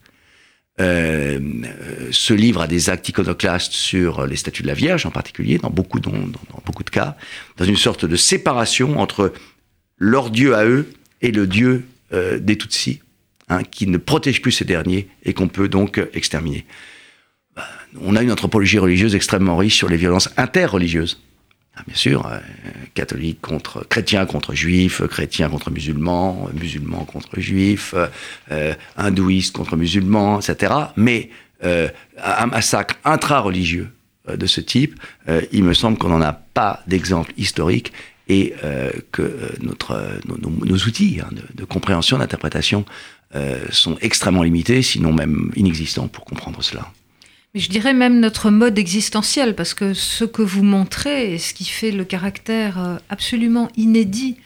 euh, 0.81 1.39
se 2.11 2.35
livrent 2.35 2.63
à 2.63 2.67
des 2.67 2.91
actes 2.91 3.09
iconoclastes 3.09 3.73
sur 3.73 4.27
les 4.27 4.35
statues 4.35 4.63
de 4.63 4.69
la 4.69 4.75
Vierge 4.75 5.07
en 5.07 5.11
particulier, 5.11 5.59
dans 5.59 5.71
beaucoup, 5.71 6.01
de 6.01 6.91
cas, 6.91 7.17
dans 7.57 7.65
une 7.65 7.77
sorte 7.77 8.05
de 8.05 8.17
séparation 8.17 8.99
entre 8.99 9.33
leur 9.99 10.31
Dieu 10.31 10.55
à 10.57 10.65
eux 10.65 10.91
et 11.23 11.31
le 11.31 11.47
Dieu 11.47 11.85
euh, 12.13 12.41
des 12.41 12.59
Tutsis, 12.59 13.01
hein, 13.49 13.63
qui 13.63 13.87
ne 13.87 13.99
protège 13.99 14.43
plus 14.43 14.53
ces 14.53 14.65
derniers 14.65 15.09
et 15.25 15.33
qu'on 15.33 15.49
peut 15.49 15.69
donc 15.69 16.01
exterminer. 16.13 16.67
Ben, 17.55 17.63
on 18.01 18.17
a 18.17 18.23
une 18.23 18.33
anthropologie 18.33 18.79
religieuse 18.79 19.15
extrêmement 19.15 19.57
riche 19.57 19.77
sur 19.77 19.89
les 19.89 19.97
violences 19.97 20.31
interreligieuses. 20.37 21.21
Ah, 21.77 21.83
bien 21.87 21.97
sûr, 21.97 22.27
euh, 22.27 22.39
catholiques 22.95 23.41
contre 23.41 23.85
chrétiens 23.89 24.27
contre 24.27 24.55
juifs, 24.55 25.03
chrétiens 25.09 25.49
contre 25.49 25.71
musulmans, 25.71 26.49
musulmans 26.55 27.05
contre 27.05 27.41
juifs, 27.41 27.95
euh, 28.53 28.75
hindouistes 28.97 29.57
contre 29.57 29.77
musulmans, 29.77 30.39
etc. 30.41 30.73
Mais 30.97 31.31
euh, 31.65 31.89
un 32.23 32.47
massacre 32.47 32.97
intra-religieux 33.05 33.91
euh, 34.29 34.37
de 34.37 34.47
ce 34.47 34.61
type, 34.61 34.99
euh, 35.29 35.43
il 35.53 35.65
me 35.65 35.75
semble 35.75 35.99
qu'on 35.99 36.09
n'en 36.09 36.23
a 36.23 36.33
pas 36.33 36.83
d'exemple 36.87 37.33
historique 37.37 37.93
et 38.27 38.55
euh, 38.65 38.91
que 39.13 39.53
notre, 39.61 40.19
nos 40.27 40.77
outils 40.77 41.21
hein, 41.23 41.29
de, 41.31 41.43
de, 41.55 41.65
compréhension, 41.65 42.19
d'interprétation 42.19 42.85
sont 43.71 43.99
extrêmement 44.01 44.45
limités, 44.45 44.81
sinon 44.81 45.13
même 45.13 45.51
inexistants 45.57 46.07
pour 46.07 46.25
comprendre 46.25 46.63
cela. 46.63 46.93
Mais 47.55 47.61
je 47.61 47.71
dirais 47.71 47.95
même 47.95 48.19
notre 48.19 48.51
mode 48.51 48.79
existentiel, 48.79 49.55
parce 49.55 49.75
que 49.75 49.95
ce 49.95 50.25
que 50.25 50.43
vous 50.43 50.65
montrez, 50.65 51.35
et 51.35 51.39
ce 51.39 51.55
qui 51.55 51.65
fait 51.65 51.93
le 51.93 52.05
caractère 52.05 52.79
euh, 52.81 52.97
absolument 53.09 53.69
inédit 53.77 54.37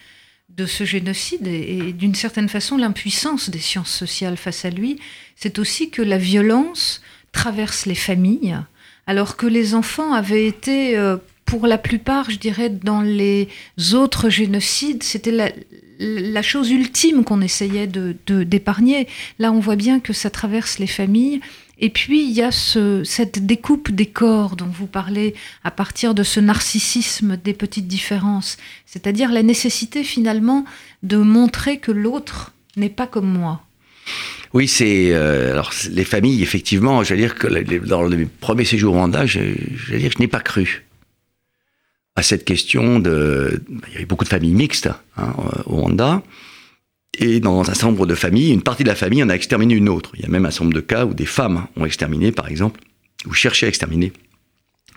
de 0.50 0.66
ce 0.66 0.84
génocide, 0.84 1.46
et, 1.46 1.94
d'une 1.94 2.14
certaine 2.14 2.50
façon 2.50 2.76
l'impuissance 2.76 3.48
des 3.48 3.60
sciences 3.60 3.92
sociales 3.92 4.36
face 4.36 4.66
à 4.66 4.70
lui, 4.70 4.98
c'est 5.36 5.58
aussi 5.58 5.88
que 5.88 6.02
la 6.02 6.18
violence 6.18 7.00
traverse 7.32 7.86
les 7.86 7.94
familles, 7.94 8.58
alors 9.06 9.38
que 9.38 9.46
les 9.46 9.74
enfants 9.74 10.12
avaient 10.12 10.46
été, 10.46 10.98
euh, 10.98 11.16
pour 11.46 11.66
la 11.66 11.78
plupart, 11.78 12.30
je 12.30 12.36
dirais, 12.36 12.68
dans 12.68 13.00
les 13.00 13.48
autres 13.94 14.28
génocides, 14.28 15.02
c'était 15.02 15.30
la, 15.30 15.50
la 15.98 16.42
chose 16.42 16.70
ultime 16.70 17.24
qu'on 17.24 17.40
essayait 17.40 17.86
de 17.86 18.14
d'épargner. 18.44 19.08
Là, 19.38 19.50
on 19.50 19.60
voit 19.60 19.76
bien 19.76 19.98
que 19.98 20.12
ça 20.12 20.28
traverse 20.28 20.78
les 20.78 20.86
familles 20.86 21.40
et 21.80 21.90
puis, 21.90 22.25
il 22.25 22.32
y 22.32 22.42
a 22.42 22.50
ce, 22.50 23.04
cette 23.04 23.47
découpe 23.47 23.92
des 23.92 24.06
corps 24.06 24.56
dont 24.56 24.66
vous 24.66 24.88
parlez 24.88 25.35
à 25.62 25.70
partir 25.70 26.14
de 26.14 26.25
ce 26.25 26.40
narcissisme 26.40 27.37
des 27.37 27.54
petites 27.54 27.87
différences, 27.87 28.56
c'est-à-dire 28.85 29.30
la 29.30 29.44
nécessité 29.44 30.02
finalement 30.02 30.64
de 31.04 31.16
montrer 31.16 31.78
que 31.78 31.92
l'autre 31.92 32.52
n'est 32.76 32.88
pas 32.88 33.06
comme 33.06 33.30
moi. 33.30 33.62
Oui, 34.54 34.66
c'est 34.66 35.12
euh, 35.12 35.52
alors 35.52 35.73
les 35.90 36.04
familles 36.04 36.42
effectivement. 36.42 37.04
Je 37.04 37.14
veux 37.14 37.20
dire 37.20 37.35
que 37.35 37.47
dans 37.87 38.08
mes 38.08 38.25
premiers 38.25 38.64
séjours 38.64 38.94
au 38.94 38.97
Rwanda, 38.97 39.26
je, 39.26 39.40
je 39.76 39.92
veux 39.92 39.99
dire, 39.99 40.11
je 40.11 40.18
n'ai 40.18 40.28
pas 40.28 40.40
cru 40.40 40.87
à 42.16 42.23
cette 42.23 42.44
question 42.44 42.99
de. 42.99 43.62
Il 43.88 43.92
y 43.92 43.97
avait 43.97 44.06
beaucoup 44.06 44.25
de 44.25 44.30
familles 44.30 44.54
mixtes 44.54 44.88
hein, 45.16 45.32
au 45.66 45.76
Rwanda. 45.76 46.23
Et 47.18 47.40
dans 47.40 47.60
un 47.60 47.64
certain 47.64 47.88
nombre 47.88 48.06
de 48.06 48.14
familles, 48.14 48.52
une 48.52 48.62
partie 48.62 48.84
de 48.84 48.88
la 48.88 48.94
famille 48.94 49.22
en 49.22 49.28
a 49.28 49.34
exterminé 49.34 49.75
une 49.75 49.88
autre. 49.88 50.12
Il 50.14 50.20
y 50.20 50.25
a 50.25 50.28
même 50.28 50.46
un 50.46 50.50
nombre 50.60 50.72
de 50.72 50.80
cas 50.80 51.04
où 51.04 51.14
des 51.14 51.26
femmes 51.26 51.66
ont 51.76 51.84
exterminé, 51.84 52.32
par 52.32 52.48
exemple, 52.48 52.80
ou 53.26 53.32
cherché 53.32 53.66
à 53.66 53.68
exterminer 53.68 54.12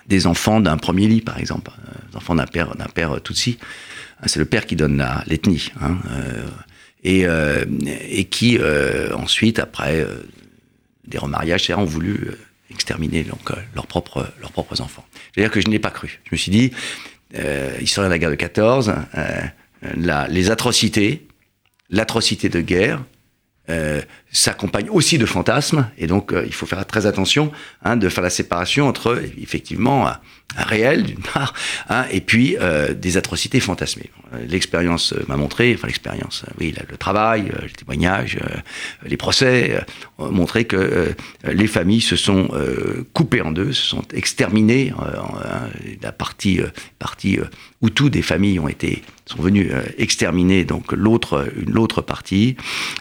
des 0.08 0.28
enfants 0.28 0.60
d'un 0.60 0.78
premier 0.78 1.08
lit, 1.08 1.22
par 1.22 1.40
exemple, 1.40 1.72
des 2.10 2.18
enfants 2.18 2.36
d'un 2.36 2.46
père, 2.46 2.76
d'un 2.76 2.86
père 2.86 3.22
Tutsi. 3.22 3.58
C'est 4.26 4.40
le 4.40 4.46
père 4.46 4.68
qui 4.68 4.76
donne 4.76 5.04
l'ethnie. 5.26 5.72
Hein, 5.82 5.98
euh, 6.12 6.48
et, 7.04 7.26
euh, 7.26 7.66
qui, 8.30 8.58
euh, 8.60 9.14
ensuite, 9.16 9.60
après 9.60 10.02
euh, 10.02 10.18
des 11.08 11.18
remariages, 11.18 11.72
ont 11.72 11.86
voulu 11.86 12.32
exterminer 12.70 13.26
leurs, 13.76 13.88
propres, 13.88 14.28
leurs 14.40 14.52
propres 14.52 14.82
enfants. 14.82 15.06
C'est-à-dire 15.34 15.52
que 15.52 15.62
je 15.62 15.68
n'ai 15.68 15.80
pas 15.80 15.92
cru. 15.92 16.22
Je 16.26 16.30
me 16.32 16.38
suis 16.38 16.52
dit, 16.52 16.72
historien 17.82 18.10
de 18.10 18.14
la 18.14 18.20
guerre 18.20 18.30
de 18.30 18.36
14, 18.36 18.94
la, 19.98 20.28
les 20.30 20.52
atrocités 20.52 21.28
l'atrocité 21.92 22.50
de 22.50 22.62
guerre 22.62 23.02
euh, 23.70 24.02
s'accompagne 24.32 24.90
aussi 24.90 25.18
de 25.18 25.26
fantasmes, 25.26 25.88
et 25.98 26.08
donc 26.08 26.34
euh, 26.34 26.44
il 26.48 26.54
faut 26.54 26.66
faire 26.66 26.86
très 26.86 27.06
attention 27.06 27.52
hein, 27.84 27.96
de 27.96 28.10
faire 28.10 28.24
la 28.24 28.32
séparation 28.32 28.88
entre 28.88 29.22
effectivement 29.40 30.08
un, 30.08 30.20
réel 30.58 31.04
d'une 31.04 31.22
part, 31.22 31.54
hein, 31.90 32.06
et 32.12 32.22
puis 32.22 32.58
euh, 32.60 32.94
des 32.94 33.18
atrocités 33.18 33.60
fantasmées. 33.60 34.10
L'expérience 34.48 35.14
m'a 35.28 35.38
montré, 35.38 35.74
enfin 35.76 35.88
l'expérience, 35.88 36.46
oui, 36.60 36.74
le 36.90 36.98
travail, 36.98 37.52
les 37.62 37.70
témoignages, 37.70 38.40
les 39.06 39.18
procès 39.18 39.84
ont 40.18 40.32
montré 40.32 40.66
que 40.66 41.14
les 41.44 41.68
familles 41.68 42.02
se 42.02 42.16
sont 42.16 42.50
coupées 43.14 43.42
en 43.42 43.52
deux, 43.52 43.74
se 43.74 43.88
sont 43.88 44.06
exterminées. 44.14 44.94
la 46.02 46.12
partie, 46.12 46.62
partie 46.98 47.40
Hutu 47.82 48.10
des 48.10 48.22
familles 48.22 48.60
ont 48.60 48.70
été 48.70 49.04
sont 49.26 49.42
venus 49.42 49.72
exterminer 49.98 50.66
donc 50.66 50.92
l'autre 50.92 52.02
partie, 52.02 52.58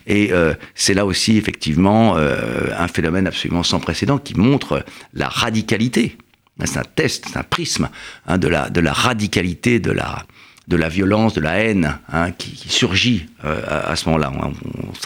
et 0.07 0.33
c'est 0.75 0.95
là 0.95 1.07
aussi 1.07 1.37
effectivement 1.37 2.17
euh, 2.17 2.67
un 2.77 2.89
phénomène 2.89 3.27
absolument 3.27 3.63
sans 3.63 3.81
précédent 3.81 4.19
qui 4.19 4.35
montre 4.35 4.85
la 5.15 5.29
radicalité. 5.29 6.17
C'est 6.65 6.79
un 6.79 6.85
test, 6.85 7.27
c'est 7.29 7.39
un 7.39 7.43
prisme 7.43 7.89
hein, 8.27 8.37
de, 8.37 8.49
la, 8.49 8.69
de 8.69 8.81
la 8.81 8.93
radicalité 8.93 9.79
de 9.79 9.91
la, 9.93 10.27
de 10.71 10.77
la 10.77 10.89
violence, 10.89 11.35
de 11.35 11.41
la 11.41 11.57
haine 11.57 11.99
hein, 12.13 12.31
qui, 12.31 12.57
surgit 12.69 13.27
euh, 13.45 13.61
à, 13.67 13.97
ce 13.97 14.09
moment-là. 14.09 14.33
On, 14.33 14.53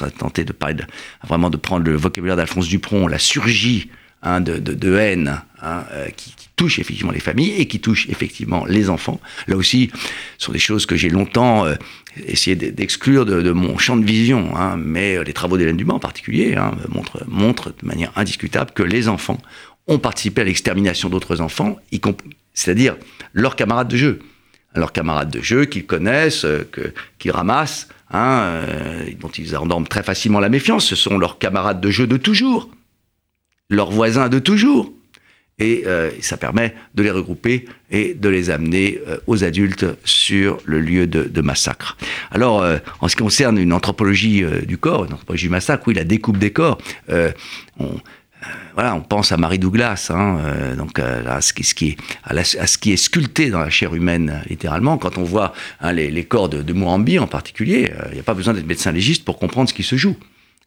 on, 0.04 0.08
tenté 0.10 0.44
de 0.44 0.52
parler 0.52 0.74
de, 0.74 0.84
vraiment 1.26 1.48
de 1.48 1.56
prendre 1.56 1.86
le 1.86 1.96
vocabulaire 1.96 2.36
d'Alphonse 2.36 2.68
Dupron, 2.68 3.08
la 3.08 3.18
surgie 3.18 3.88
hein, 4.22 4.42
de, 4.42 4.96
haine 4.96 5.40
hein, 5.62 5.84
euh, 5.92 6.08
qui, 6.16 6.34
touche 6.56 6.78
effectivement 6.78 7.10
les 7.10 7.18
familles 7.18 7.54
et 7.58 7.66
qui 7.66 7.80
touche 7.80 8.08
effectivement 8.08 8.64
les 8.64 8.88
enfants. 8.88 9.20
Là 9.48 9.56
aussi, 9.56 9.90
ce 10.38 10.46
sont 10.46 10.52
des 10.52 10.60
choses 10.60 10.86
que 10.86 10.94
j'ai 10.94 11.08
longtemps 11.08 11.66
euh, 11.66 11.74
essayé 12.28 12.54
d'exclure 12.54 13.26
de, 13.26 13.50
mon 13.50 13.76
champ 13.76 13.96
de 13.96 14.04
vision, 14.04 14.52
mais 14.76 15.24
les 15.24 15.32
travaux 15.32 15.58
d'Hélène 15.58 15.76
Dumas 15.76 15.94
en 15.94 15.98
particulier 15.98 16.56
montrent, 16.90 17.24
montrent 17.26 17.70
de 17.70 17.84
manière 17.84 18.12
indiscutable 18.14 18.70
que 18.72 18.84
les 18.84 19.08
enfants 19.08 19.38
ont 19.88 19.98
participé 19.98 20.42
à 20.42 20.44
l'extermination 20.44 21.08
d'autres 21.08 21.40
enfants, 21.40 21.76
c'est-à-dire 22.52 22.96
leurs 23.32 23.56
camarades 23.56 23.88
de 23.88 23.96
jeu. 23.96 24.20
Leurs 24.74 24.92
camarades 24.92 25.30
de 25.30 25.40
jeu 25.40 25.66
qu'ils 25.66 25.86
connaissent, 25.86 26.44
euh, 26.44 26.68
qu'ils 27.18 27.30
ramassent, 27.30 27.88
hein, 28.10 28.40
euh, 28.42 29.04
dont 29.20 29.28
ils 29.28 29.56
endorment 29.56 29.86
très 29.86 30.02
facilement 30.02 30.40
la 30.40 30.48
méfiance, 30.48 30.86
ce 30.86 30.96
sont 30.96 31.16
leurs 31.18 31.38
camarades 31.38 31.80
de 31.80 31.90
jeu 31.90 32.06
de 32.06 32.16
toujours, 32.16 32.68
leurs 33.70 33.90
voisins 33.90 34.28
de 34.28 34.38
toujours 34.38 34.92
et 35.60 35.84
euh, 35.86 36.10
ça 36.20 36.36
permet 36.36 36.74
de 36.96 37.04
les 37.04 37.12
regrouper 37.12 37.66
et 37.92 38.14
de 38.14 38.28
les 38.28 38.50
amener 38.50 38.98
aux 39.28 39.44
adultes 39.44 39.86
sur 40.04 40.58
le 40.64 40.80
lieu 40.80 41.06
de, 41.06 41.40
massacre. 41.40 41.96
Alors, 42.32 42.66
en 43.00 43.06
ce 43.06 43.14
qui 43.14 43.22
concerne 43.22 43.58
une 43.58 43.72
anthropologie 43.72 44.44
du 44.66 44.78
corps, 44.78 45.04
une 45.04 45.12
anthropologie 45.12 45.46
du 45.46 45.50
massacre, 45.50 45.84
oui, 45.86 45.94
la 45.94 46.02
découpe 46.02 46.38
des 46.38 46.50
corps, 46.50 46.78
on, 47.78 48.00
voilà, 48.74 48.94
on 48.94 49.00
pense 49.00 49.30
à 49.30 49.36
Marie 49.36 49.58
Douglas, 49.58 50.10
donc 50.76 50.98
à 50.98 51.40
ce, 51.40 51.52
qui, 51.52 51.96
est, 52.92 52.96
sculpté 52.96 53.50
dans 53.50 53.60
la 53.60 53.70
chair 53.70 53.94
humaine, 53.94 54.42
littéralement. 54.48 54.98
Quand 54.98 55.16
on 55.16 55.22
voit 55.22 55.52
hein, 55.80 55.92
les, 55.92 56.24
corps 56.24 56.48
de, 56.48 56.62
de 56.62 56.72
Mourambi 56.72 57.18
en 57.18 57.28
particulier, 57.28 57.92
il 58.08 58.14
n'y 58.14 58.20
a 58.20 58.24
pas 58.24 58.34
besoin 58.34 58.52
d'être 58.52 58.66
médecin 58.66 58.90
légiste 58.90 59.24
pour 59.24 59.38
comprendre 59.38 59.68
ce 59.68 59.74
qui 59.74 59.84
se 59.84 59.96
joue. 59.96 60.16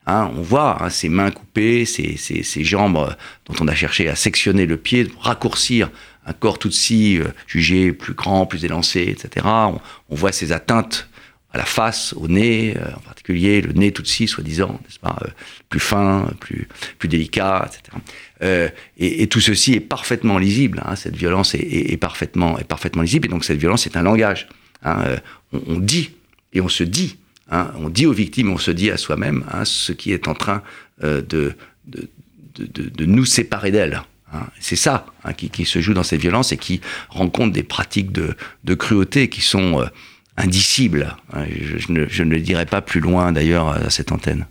Hein, 0.09 0.31
on 0.37 0.41
voit 0.41 0.81
hein, 0.81 0.89
ses 0.89 1.09
mains 1.09 1.31
coupées, 1.31 1.83
ses, 1.83 2.15
ses, 2.15 2.41
ses, 2.41 2.63
jambes 2.63 2.95
euh, 2.97 3.11
dont 3.45 3.55
on 3.59 3.67
a 3.67 3.75
cherché 3.75 4.07
à 4.07 4.15
sectionner 4.15 4.65
le 4.65 4.77
pied, 4.77 5.05
raccourcir 5.19 5.89
un 6.25 6.31
corps 6.31 6.59
tout 6.59 6.71
si 6.71 7.19
euh, 7.19 7.25
jugé 7.45 7.91
plus 7.91 8.13
grand, 8.13 8.45
plus 8.45 8.63
élancé, 8.63 9.01
etc. 9.01 9.45
On, 9.45 9.81
on, 10.09 10.15
voit 10.15 10.31
ces 10.31 10.53
atteintes 10.53 11.09
la 11.57 11.65
face, 11.65 12.13
au 12.15 12.27
nez, 12.27 12.75
euh, 12.77 12.95
en 12.95 12.99
particulier 12.99 13.61
le 13.61 13.73
nez 13.73 13.91
tout 13.91 14.05
si, 14.05 14.27
soi-disant, 14.27 14.79
n'est-ce 14.83 14.99
pas, 14.99 15.17
euh, 15.23 15.29
plus 15.69 15.79
fin, 15.79 16.31
plus, 16.39 16.67
plus 16.99 17.09
délicat, 17.09 17.67
etc. 17.67 17.97
Euh, 18.43 18.69
et, 18.97 19.27
tout 19.27 19.41
ceci 19.41 19.73
est 19.73 19.81
parfaitement 19.81 20.37
lisible. 20.37 20.81
Hein, 20.85 20.95
cette 20.95 21.15
violence 21.15 21.55
est, 21.55 21.97
parfaitement, 21.97 22.57
est 22.57 22.63
parfaitement 22.63 23.01
lisible. 23.01 23.25
Et 23.27 23.29
donc 23.29 23.43
cette 23.43 23.59
violence 23.59 23.85
est 23.87 23.97
un 23.97 24.03
langage. 24.03 24.47
Hein, 24.83 25.17
on, 25.51 25.79
dit 25.79 26.11
et 26.53 26.61
on 26.61 26.69
se 26.69 26.83
dit 26.83 27.17
Hein, 27.49 27.71
on 27.77 27.89
dit 27.89 28.05
aux 28.05 28.13
victimes, 28.13 28.51
on 28.51 28.57
se 28.57 28.71
dit 28.71 28.91
à 28.91 28.97
soi-même 28.97 29.45
ce 29.63 29.93
qui 29.93 30.11
est 30.11 30.27
en 30.27 30.33
train 30.33 30.63
de, 31.01 31.21
de, 31.21 31.55
de, 31.85 32.89
de, 32.89 33.05
nous 33.05 33.23
séparer 33.23 33.71
d'elle. 33.71 34.03
Hein. 34.33 34.47
C'est 34.59 34.75
ça 34.75 35.05
qui, 35.37 35.49
qui, 35.49 35.63
se 35.63 35.79
joue 35.79 35.93
dans 35.93 36.03
cette 36.03 36.19
violence 36.19 36.51
et 36.51 36.57
qui 36.57 36.81
rencontre 37.07 37.53
des 37.53 37.63
pratiques 37.63 38.11
de, 38.11 38.35
de 38.65 38.73
cruauté 38.73 39.29
qui 39.29 39.39
sont 39.39 39.89
euh, 40.37 40.43
indicibles. 40.43 41.15
Hein. 41.33 41.45
Je, 41.49 41.77
je, 41.77 41.91
ne, 41.91 42.07
je, 42.07 42.23
ne, 42.23 42.31
le 42.31 42.39
dirai 42.39 42.65
pas 42.65 42.81
plus 42.81 42.99
loin 42.99 43.31
d'ailleurs 43.31 43.69
à 43.69 43.89
cette 43.89 44.11
antenne. 44.11 44.45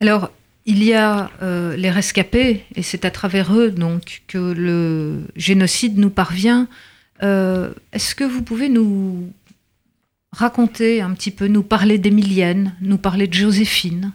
Alors, 0.00 0.30
il 0.66 0.84
y 0.84 0.94
a 0.94 1.30
euh, 1.42 1.76
les 1.76 1.90
rescapés, 1.90 2.64
et 2.74 2.82
c'est 2.82 3.04
à 3.04 3.10
travers 3.10 3.54
eux 3.54 3.70
donc 3.70 4.22
que 4.28 4.38
le 4.38 5.22
génocide 5.36 5.98
nous 5.98 6.10
parvient. 6.10 6.68
Euh, 7.22 7.72
est-ce 7.92 8.14
que 8.14 8.24
vous 8.24 8.42
pouvez 8.42 8.68
nous 8.68 9.32
raconter 10.32 11.00
un 11.00 11.12
petit 11.12 11.30
peu, 11.30 11.48
nous 11.48 11.62
parler 11.62 11.98
d'Emilienne, 11.98 12.74
nous 12.80 12.98
parler 12.98 13.26
de 13.26 13.34
Joséphine? 13.34 14.12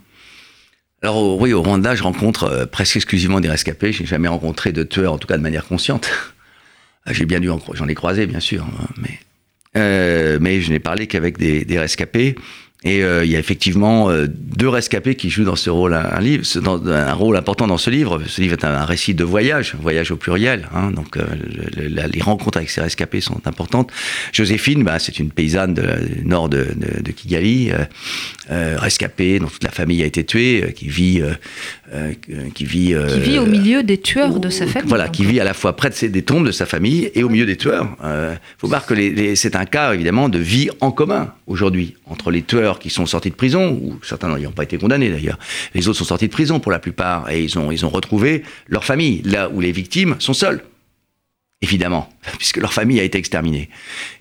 Alors 1.01 1.39
oui, 1.39 1.53
au 1.53 1.61
Rwanda, 1.61 1.93
je 1.93 2.03
rencontre 2.03 2.67
presque 2.71 2.95
exclusivement 2.95 3.39
des 3.39 3.49
rescapés. 3.49 3.91
Je 3.91 4.01
n'ai 4.01 4.07
jamais 4.07 4.27
rencontré 4.27 4.71
de 4.71 4.83
tueurs, 4.83 5.13
en 5.13 5.17
tout 5.17 5.27
cas 5.27 5.37
de 5.37 5.43
manière 5.43 5.65
consciente. 5.65 6.09
J'ai 7.11 7.25
bien 7.25 7.39
dû, 7.39 7.49
j'en 7.73 7.87
ai 7.87 7.93
croisé 7.93 8.25
bien 8.25 8.39
sûr, 8.39 8.63
hein, 8.63 8.87
mais 8.97 9.19
mais 9.75 10.61
je 10.61 10.71
n'ai 10.71 10.79
parlé 10.79 11.07
qu'avec 11.07 11.37
des, 11.37 11.65
des 11.65 11.79
rescapés. 11.79 12.35
Et 12.83 13.03
euh, 13.03 13.25
il 13.25 13.31
y 13.31 13.35
a 13.35 13.39
effectivement 13.39 14.11
euh, 14.11 14.27
deux 14.29 14.69
rescapés 14.69 15.15
qui 15.15 15.31
jouent 15.31 15.43
dans 15.43 15.55
ce 15.55 15.71
rôle, 15.71 15.93
un, 15.95 16.19
livre, 16.19 16.43
dans, 16.61 16.85
un 16.87 17.13
rôle 17.13 17.35
important 17.35 17.65
dans 17.65 17.79
ce 17.79 17.89
livre. 17.89 18.21
Ce 18.27 18.39
livre 18.41 18.53
est 18.53 18.63
un, 18.63 18.85
récit 18.85 19.15
de 19.15 19.23
voyage, 19.23 19.75
voyage 19.81 20.11
au 20.11 20.17
pluriel. 20.17 20.69
Hein, 20.75 20.91
donc 20.91 21.17
euh, 21.17 21.23
les 21.77 22.21
rencontres 22.21 22.57
avec 22.57 22.69
ces 22.69 22.81
rescapés 22.81 23.21
sont 23.21 23.41
importantes. 23.47 23.91
Joséphine, 24.33 24.83
bah, 24.83 24.99
c'est 24.99 25.17
une 25.17 25.31
paysanne 25.31 25.73
du 25.73 26.25
nord 26.25 26.47
de, 26.47 26.67
de, 26.75 27.01
de 27.01 27.11
Kigali, 27.11 27.71
rescapée, 28.49 29.39
dont 29.39 29.47
toute 29.47 29.63
la 29.63 29.71
famille 29.71 30.03
a 30.03 30.05
été 30.05 30.23
tuée, 30.23 30.73
qui 30.75 30.87
vit, 30.87 31.21
qui 32.53 32.65
vit, 32.65 32.95
qui 33.09 33.19
vit 33.19 33.39
au 33.39 33.45
milieu 33.47 33.81
des 33.81 33.97
tueurs 33.97 34.39
de 34.39 34.49
sa 34.49 34.67
famille. 34.67 34.89
Voilà, 34.89 35.09
qui 35.09 35.25
vit 35.25 35.39
à 35.39 35.43
la 35.43 35.53
fois 35.53 35.75
près 35.75 35.89
de 35.89 36.07
des 36.07 36.21
tombes 36.21 36.45
de 36.45 36.51
sa 36.51 36.65
famille 36.67 37.09
et 37.15 37.23
au 37.23 37.29
milieu 37.29 37.45
des 37.45 37.57
tueurs. 37.57 37.87
Il 38.03 38.37
faut 38.59 38.67
voir 38.67 38.85
que 38.85 38.93
c'est 39.35 39.55
un 39.55 39.65
cas 39.65 39.93
évidemment 39.93 40.29
de 40.29 40.39
vie 40.39 40.69
en 40.81 40.91
commun 40.91 41.33
aujourd'hui 41.47 41.95
entre 42.07 42.29
les 42.29 42.43
tueurs 42.43 42.64
qui 42.73 42.89
sont 42.89 43.05
sortis 43.05 43.29
de 43.29 43.35
prison, 43.35 43.79
ou 43.81 43.99
certains 44.03 44.35
n'y 44.37 44.47
ont 44.47 44.51
pas 44.51 44.63
été 44.63 44.77
condamnés 44.77 45.09
d'ailleurs. 45.09 45.39
Les 45.73 45.87
autres 45.87 45.99
sont 45.99 46.05
sortis 46.05 46.27
de 46.27 46.33
prison 46.33 46.59
pour 46.59 46.71
la 46.71 46.79
plupart, 46.79 47.29
et 47.29 47.43
ils 47.43 47.57
ont, 47.57 47.71
ils 47.71 47.85
ont 47.85 47.89
retrouvé 47.89 48.43
leur 48.67 48.83
famille, 48.83 49.21
là 49.23 49.49
où 49.49 49.61
les 49.61 49.71
victimes 49.71 50.15
sont 50.19 50.33
seules 50.33 50.61
évidemment, 51.65 52.09
puisque 52.37 52.57
leur 52.57 52.73
famille 52.73 52.99
a 52.99 53.03
été 53.03 53.17
exterminée. 53.17 53.69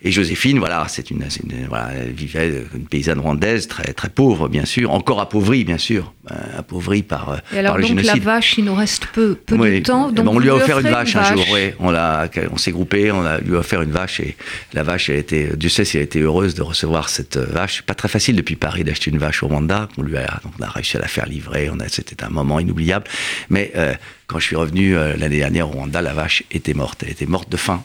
Et 0.03 0.11
Joséphine, 0.11 0.59
voilà, 0.59 0.87
c'est 0.89 1.11
une, 1.11 1.25
voilà, 1.69 1.91
elle 1.93 2.13
vivait 2.13 2.65
une 2.75 2.87
paysanne 2.87 3.21
rwandaise 3.21 3.69
très 3.69 3.93
très 3.93 4.09
pauvre, 4.09 4.49
bien 4.49 4.65
sûr, 4.65 4.91
encore 4.93 5.21
appauvrie, 5.21 5.65
bien 5.65 5.79
sûr, 5.79 6.13
euh, 6.31 6.35
appauvrie 6.59 7.03
par, 7.03 7.31
euh, 7.31 7.37
Et 7.55 7.59
alors, 7.59 7.79
donc, 7.79 8.03
la 8.03 8.15
vache, 8.15 8.57
il 8.57 8.65
nous 8.65 8.75
reste 8.75 9.07
peu, 9.07 9.35
peu 9.35 9.59
de 9.59 9.81
temps. 9.81 10.11
Donc 10.11 10.27
on 10.27 10.39
lui 10.39 10.49
a 10.49 10.55
offert 10.55 10.79
une 10.79 10.89
vache, 10.89 11.15
un 11.17 11.35
jour, 11.35 11.45
oui. 11.53 11.73
On, 11.79 11.91
l'a, 11.91 12.29
on 12.51 12.57
s'est 12.57 12.73
groupé, 12.73 13.13
on 13.13 13.25
a, 13.25 13.39
lui 13.39 13.55
a 13.57 13.59
offert 13.59 13.83
une 13.83 13.93
vache 13.93 14.21
et 14.21 14.37
la 14.73 14.83
vache, 14.83 15.11
elle 15.11 15.17
a 15.17 15.19
été, 15.19 15.51
Dieu 15.57 15.69
sait 15.69 15.85
si 15.85 15.99
elle 15.99 16.03
a 16.03 16.05
été 16.05 16.21
heureuse 16.21 16.55
de 16.55 16.63
recevoir 16.63 17.09
cette 17.11 17.37
vache. 17.37 17.83
Pas 17.83 17.95
très 17.95 18.09
facile 18.09 18.37
depuis 18.37 18.57
Paris 18.57 18.85
d'acheter 18.85 19.11
une 19.11 19.19
vache 19.19 19.43
au 19.43 19.49
Rwanda. 19.49 19.89
On 19.99 20.03
lui 20.03 20.17
a, 20.17 20.41
on 20.59 20.63
a 20.63 20.69
réussi 20.71 20.97
à 20.97 21.01
la 21.01 21.09
faire 21.09 21.27
livrer. 21.27 21.69
On 21.71 21.79
a, 21.81 21.89
c'était 21.89 22.25
un 22.25 22.31
moment 22.31 22.59
inoubliable. 22.59 23.05
Mais 23.51 23.73
euh, 23.77 23.95
quand 24.27 24.39
je 24.39 24.47
suis 24.47 24.57
revenu 24.57 24.97
euh, 24.97 25.17
l'année 25.17 25.39
dernière 25.39 25.69
au 25.69 25.73
Rwanda, 25.73 26.03
la 26.03 26.15
vache 26.15 26.43
était 26.51 26.75
morte. 26.75 27.03
Elle 27.03 27.11
était 27.11 27.27
morte 27.27 27.49
de 27.49 27.57
faim. 27.57 27.85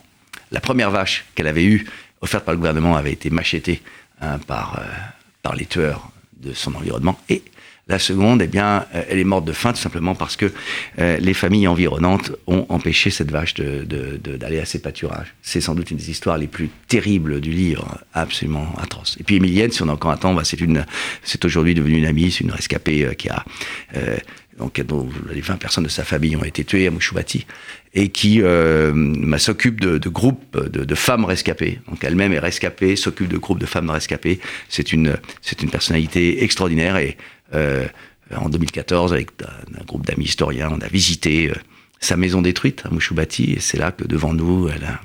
La 0.51 0.61
première 0.61 0.91
vache 0.91 1.25
qu'elle 1.35 1.47
avait 1.47 1.65
eue, 1.65 1.85
offerte 2.21 2.45
par 2.45 2.53
le 2.53 2.57
gouvernement, 2.57 2.95
avait 2.95 3.11
été 3.11 3.29
machetée 3.29 3.81
hein, 4.21 4.39
par, 4.39 4.79
euh, 4.79 4.85
par 5.41 5.55
les 5.55 5.65
tueurs 5.65 6.09
de 6.37 6.53
son 6.53 6.75
environnement. 6.75 7.19
La 7.89 7.99
seconde, 7.99 8.41
eh 8.41 8.47
bien, 8.47 8.85
euh, 8.95 9.03
elle 9.09 9.19
est 9.19 9.23
morte 9.23 9.45
de 9.45 9.51
faim 9.51 9.73
tout 9.73 9.79
simplement 9.79 10.15
parce 10.15 10.37
que 10.37 10.51
les 10.97 11.33
familles 11.33 11.67
environnantes 11.67 12.31
ont 12.47 12.65
empêché 12.69 13.09
cette 13.09 13.31
vache 13.31 13.53
d'aller 13.53 13.85
de, 13.85 14.37
de, 14.37 14.59
à 14.59 14.65
ses 14.65 14.79
pâturages. 14.79 15.33
C'est 15.41 15.61
sans 15.61 15.75
doute 15.75 15.91
une 15.91 15.97
des 15.97 16.09
histoires 16.09 16.37
les 16.37 16.47
plus 16.47 16.69
terribles 16.87 17.41
du 17.41 17.51
livre, 17.51 17.97
absolument 18.13 18.73
atroce. 18.81 19.17
Et 19.19 19.23
puis 19.23 19.37
Emilienne, 19.37 19.71
si 19.71 19.81
on 19.81 19.89
a 19.89 19.93
encore 19.93 20.11
un 20.11 20.17
temps, 20.17 20.33
bah, 20.33 20.43
c'est 20.43 20.61
une, 20.61 20.85
c'est 21.23 21.43
aujourd'hui 21.45 21.73
devenu 21.73 21.97
une 21.97 22.05
amie, 22.05 22.31
c'est 22.31 22.43
une 22.43 22.51
rescapée 22.51 23.15
qui 23.17 23.29
a 23.29 23.43
donc 24.59 24.79
dont 24.81 25.09
les 25.31 25.41
20 25.41 25.55
personnes 25.55 25.85
de 25.85 25.89
sa 25.89 26.03
famille 26.03 26.35
ont 26.35 26.43
été 26.43 26.63
tuées 26.65 26.87
à 26.87 26.91
Mouchoubati, 26.91 27.45
et 27.93 28.09
qui 28.09 28.41
euh, 28.41 29.37
s'occupe 29.37 29.81
de, 29.81 29.97
de, 29.97 30.09
groupes 30.09 30.57
de, 30.57 30.95
femmes 30.95 31.25
rescapées. 31.25 31.79
Donc 31.87 32.03
elle-même 32.03 32.33
est 32.33 32.39
rescapée, 32.39 32.95
s'occupe 32.95 33.29
de 33.29 33.37
groupes 33.37 33.59
de 33.59 33.65
femmes 33.65 33.89
rescapées. 33.89 34.39
C'est 34.67 34.93
une, 34.93 35.17
c'est 35.41 35.63
une 35.63 35.69
personnalité 35.69 36.43
extraordinaire 36.43 36.97
et 36.97 37.17
euh, 37.17 37.38
en 37.53 38.49
2014, 38.49 39.13
avec 39.13 39.29
un, 39.41 39.83
groupe 39.85 40.05
d'amis 40.05 40.25
historiens, 40.25 40.69
on 40.71 40.81
a 40.81 40.87
visité 40.87 41.49
euh, 41.49 41.55
sa 41.99 42.15
maison 42.15 42.41
détruite 42.41 42.83
à 42.85 42.89
Mouchoubati, 42.89 43.53
et 43.53 43.59
c'est 43.59 43.77
là 43.77 43.91
que 43.91 44.05
devant 44.05 44.33
nous, 44.33 44.69
elle 44.69 44.83
a, 44.83 45.01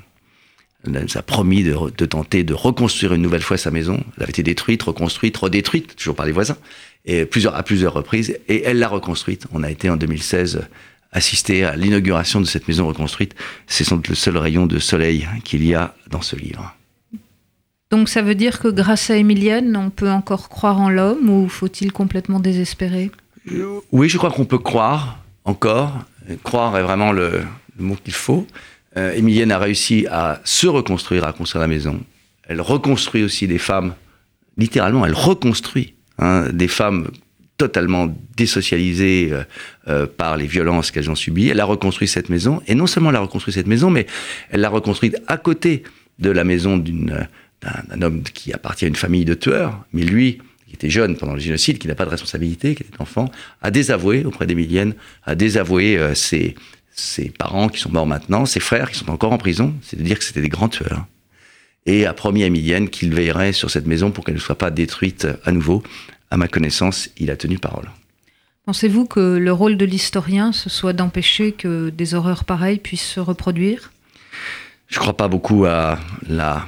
elle 0.85 1.03
nous 1.03 1.17
a 1.17 1.21
promis 1.21 1.63
de, 1.63 1.75
de, 1.97 2.05
tenter 2.05 2.43
de 2.43 2.53
reconstruire 2.53 3.13
une 3.13 3.21
nouvelle 3.21 3.41
fois 3.41 3.57
sa 3.57 3.71
maison. 3.71 4.03
Elle 4.17 4.23
avait 4.23 4.29
été 4.31 4.43
détruite, 4.43 4.83
reconstruite, 4.83 5.35
redétruite, 5.37 5.95
toujours 5.95 6.15
par 6.15 6.25
les 6.25 6.31
voisins 6.31 6.57
et 7.05 7.25
plusieurs, 7.25 7.55
à 7.55 7.63
plusieurs 7.63 7.93
reprises, 7.93 8.37
et 8.47 8.63
elle 8.63 8.79
l'a 8.79 8.87
reconstruite. 8.87 9.47
On 9.51 9.63
a 9.63 9.71
été 9.71 9.89
en 9.89 9.97
2016 9.97 10.61
assister 11.11 11.63
à 11.63 11.75
l'inauguration 11.75 12.41
de 12.41 12.45
cette 12.45 12.67
maison 12.67 12.87
reconstruite. 12.87 13.35
C'est 13.67 13.83
sans 13.83 13.97
doute 13.97 14.09
le 14.09 14.15
seul 14.15 14.37
rayon 14.37 14.65
de 14.65 14.79
soleil 14.79 15.27
qu'il 15.43 15.65
y 15.65 15.73
a 15.73 15.95
dans 16.09 16.21
ce 16.21 16.35
livre. 16.35 16.74
Donc 17.91 18.09
ça 18.09 18.21
veut 18.21 18.35
dire 18.35 18.59
que 18.59 18.67
grâce 18.67 19.09
à 19.09 19.17
Emilienne, 19.17 19.75
on 19.77 19.89
peut 19.89 20.09
encore 20.09 20.49
croire 20.49 20.79
en 20.79 20.89
l'homme 20.89 21.29
ou 21.29 21.47
faut-il 21.47 21.91
complètement 21.91 22.39
désespérer? 22.39 23.11
Oui, 23.91 24.09
je 24.09 24.17
crois 24.17 24.31
qu'on 24.31 24.45
peut 24.45 24.57
croire 24.57 25.19
encore. 25.43 25.93
Croire 26.43 26.77
est 26.77 26.83
vraiment 26.83 27.11
le, 27.11 27.43
mot 27.77 27.95
qu'il 28.03 28.13
faut. 28.13 28.47
Euh, 28.97 29.13
Emilienne 29.13 29.51
a 29.51 29.59
réussi 29.59 30.07
à 30.09 30.41
se 30.43 30.65
reconstruire, 30.65 31.25
à 31.25 31.33
construire 31.33 31.61
la 31.61 31.67
maison. 31.67 31.99
Elle 32.47 32.61
reconstruit 32.61 33.23
aussi 33.23 33.47
des 33.47 33.59
femmes. 33.59 33.93
Littéralement, 34.57 35.05
elle 35.05 35.13
reconstruit 35.13 35.95
Hein, 36.17 36.47
des 36.53 36.69
femmes 36.69 37.09
totalement 37.57 38.07
désocialisées 38.37 39.29
euh, 39.31 39.43
euh, 39.89 40.07
par 40.07 40.37
les 40.37 40.47
violences 40.47 40.91
qu'elles 40.91 41.09
ont 41.09 41.15
subies. 41.15 41.49
Elle 41.49 41.59
a 41.59 41.65
reconstruit 41.65 42.07
cette 42.07 42.29
maison, 42.29 42.61
et 42.67 42.75
non 42.75 42.87
seulement 42.87 43.09
elle 43.09 43.17
a 43.17 43.21
reconstruit 43.21 43.53
cette 43.53 43.67
maison, 43.67 43.89
mais 43.89 44.05
elle 44.49 44.61
l'a 44.61 44.69
reconstruite 44.69 45.17
à 45.27 45.37
côté 45.37 45.83
de 46.19 46.31
la 46.31 46.45
maison 46.45 46.81
d'un 47.89 48.01
homme 48.01 48.23
qui 48.23 48.53
appartient 48.53 48.85
à 48.85 48.87
une 48.87 48.95
famille 48.95 49.25
de 49.25 49.33
tueurs, 49.33 49.85
mais 49.93 50.03
lui, 50.03 50.39
qui 50.67 50.73
était 50.73 50.89
jeune 50.89 51.17
pendant 51.17 51.33
le 51.33 51.39
génocide, 51.39 51.77
qui 51.77 51.87
n'a 51.87 51.95
pas 51.95 52.05
de 52.05 52.09
responsabilité, 52.09 52.75
qui 52.75 52.83
était 52.83 53.01
enfant, 53.01 53.31
a 53.61 53.71
désavoué 53.71 54.25
auprès 54.25 54.45
d'Emilienne, 54.45 54.93
a 55.25 55.35
désavoué 55.35 55.97
euh, 55.97 56.13
ses, 56.15 56.55
ses 56.93 57.29
parents 57.29 57.69
qui 57.69 57.79
sont 57.79 57.91
morts 57.91 58.07
maintenant, 58.07 58.45
ses 58.45 58.59
frères 58.59 58.91
qui 58.91 58.99
sont 58.99 59.09
encore 59.09 59.33
en 59.33 59.37
prison, 59.37 59.73
c'est 59.81 59.99
à 59.99 60.03
dire 60.03 60.17
que 60.17 60.25
c'était 60.25 60.41
des 60.41 60.49
grands 60.49 60.69
tueurs 60.69 61.05
et 61.85 62.05
a 62.05 62.13
promis 62.13 62.43
à 62.43 62.47
Emilienne 62.47 62.89
qu'il 62.89 63.13
veillerait 63.13 63.53
sur 63.53 63.69
cette 63.69 63.85
maison 63.85 64.11
pour 64.11 64.23
qu'elle 64.23 64.35
ne 64.35 64.39
soit 64.39 64.57
pas 64.57 64.71
détruite 64.71 65.27
à 65.45 65.51
nouveau. 65.51 65.83
À 66.31 66.37
ma 66.37 66.47
connaissance, 66.47 67.09
il 67.17 67.29
a 67.29 67.35
tenu 67.35 67.59
parole. 67.59 67.89
Pensez-vous 68.65 69.05
que 69.05 69.37
le 69.37 69.53
rôle 69.53 69.77
de 69.77 69.85
l'historien, 69.85 70.51
ce 70.51 70.69
soit 70.69 70.93
d'empêcher 70.93 71.51
que 71.51 71.89
des 71.91 72.15
horreurs 72.15 72.45
pareilles 72.45 72.79
puissent 72.79 73.07
se 73.07 73.19
reproduire? 73.19 73.91
Je 74.87 74.97
ne 74.97 75.01
crois 75.01 75.15
pas 75.15 75.27
beaucoup 75.27 75.65
à 75.65 75.99
la, 76.27 76.65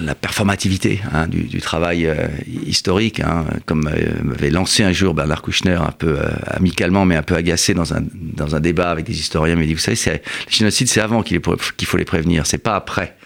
la 0.00 0.14
performativité 0.14 1.00
hein, 1.12 1.26
du, 1.26 1.60
travail 1.60 2.06
euh, 2.06 2.28
historique, 2.66 3.20
hein, 3.20 3.46
comme 3.66 3.88
euh, 3.88 4.12
m'avait 4.22 4.50
lancé 4.50 4.82
un 4.82 4.92
jour 4.92 5.14
Bernard 5.14 5.42
Kouchner, 5.42 5.78
un 5.80 5.92
peu 5.92 6.18
euh, 6.18 6.28
amicalement, 6.46 7.04
mais 7.04 7.16
un 7.16 7.22
peu 7.22 7.34
agacé 7.34 7.74
dans 7.74 7.94
un, 7.94 8.02
dans 8.14 8.54
un 8.54 8.60
débat 8.60 8.90
avec 8.90 9.06
des 9.06 9.18
historiens. 9.18 9.54
Il 9.54 9.60
m'a 9.60 9.66
dit, 9.66 9.74
vous 9.74 9.80
savez, 9.80 9.98
les 10.06 10.20
génocides, 10.48 10.88
c'est 10.88 11.00
avant 11.00 11.22
qu'il 11.22 11.40
faut 11.40 11.96
les 11.96 12.04
prévenir, 12.04 12.46
c'est 12.46 12.58
pas 12.58 12.76
après. 12.76 13.16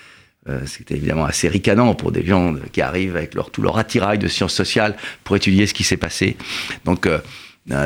Euh, 0.49 0.61
c'était 0.65 0.95
évidemment 0.95 1.25
assez 1.25 1.49
ricanant 1.49 1.95
pour 1.95 2.13
des 2.13 2.25
gens 2.25 2.55
qui 2.73 2.81
arrivent 2.81 3.17
avec 3.17 3.35
leur, 3.35 3.51
tout 3.51 3.63
leur 3.63 3.79
attirail 3.79 4.19
de 4.19 4.29
sciences 4.29 4.55
sociales 4.55 4.97
pour 5.25 5.35
étudier 5.35 5.67
ce 5.67 5.75
qui 5.75 5.83
s'est 5.83 5.97
passé. 5.97 6.37
Donc, 6.85 7.07
euh, 7.07 7.19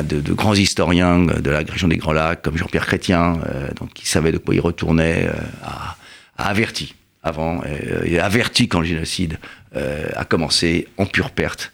de, 0.03 0.33
grands 0.33 0.53
historiens 0.53 1.19
de 1.19 1.49
la 1.49 1.59
région 1.59 1.87
des 1.87 1.97
Grands 1.97 2.13
Lacs, 2.13 2.43
comme 2.43 2.57
Jean-Pierre 2.57 2.85
Chrétien, 2.85 3.39
euh, 3.47 3.69
donc, 3.79 3.93
qui 3.93 4.07
savait 4.07 4.31
de 4.31 4.37
quoi 4.37 4.53
il 4.53 4.61
retournait, 4.61 5.27
a, 5.63 5.97
averti 6.37 6.93
avant, 7.23 7.61
et 8.03 8.19
averti 8.19 8.67
quand 8.67 8.79
le 8.79 8.85
génocide 8.85 9.37
a 9.73 10.25
commencé 10.25 10.87
en 10.97 11.05
pure 11.05 11.31
perte. 11.31 11.71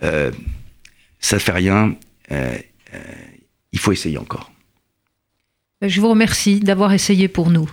ça 0.00 1.36
ne 1.36 1.40
fait 1.40 1.52
rien, 1.52 1.96
il 2.30 3.78
faut 3.78 3.92
essayer 3.92 4.18
encore. 4.18 4.52
Je 5.80 6.00
vous 6.00 6.10
remercie 6.10 6.60
d'avoir 6.60 6.92
essayé 6.92 7.28
pour 7.28 7.50
nous. 7.50 7.68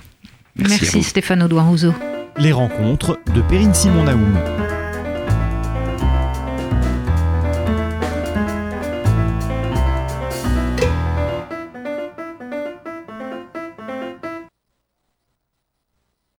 Merci, 0.55 0.79
Merci 0.81 1.03
Stéphane 1.03 1.43
Audouin 1.43 1.63
Rousseau 1.63 1.93
les 2.39 2.53
rencontres 2.53 3.19
de 3.35 3.41
Perrine 3.41 3.73
Simon 3.73 4.03
Naoum. 4.03 4.78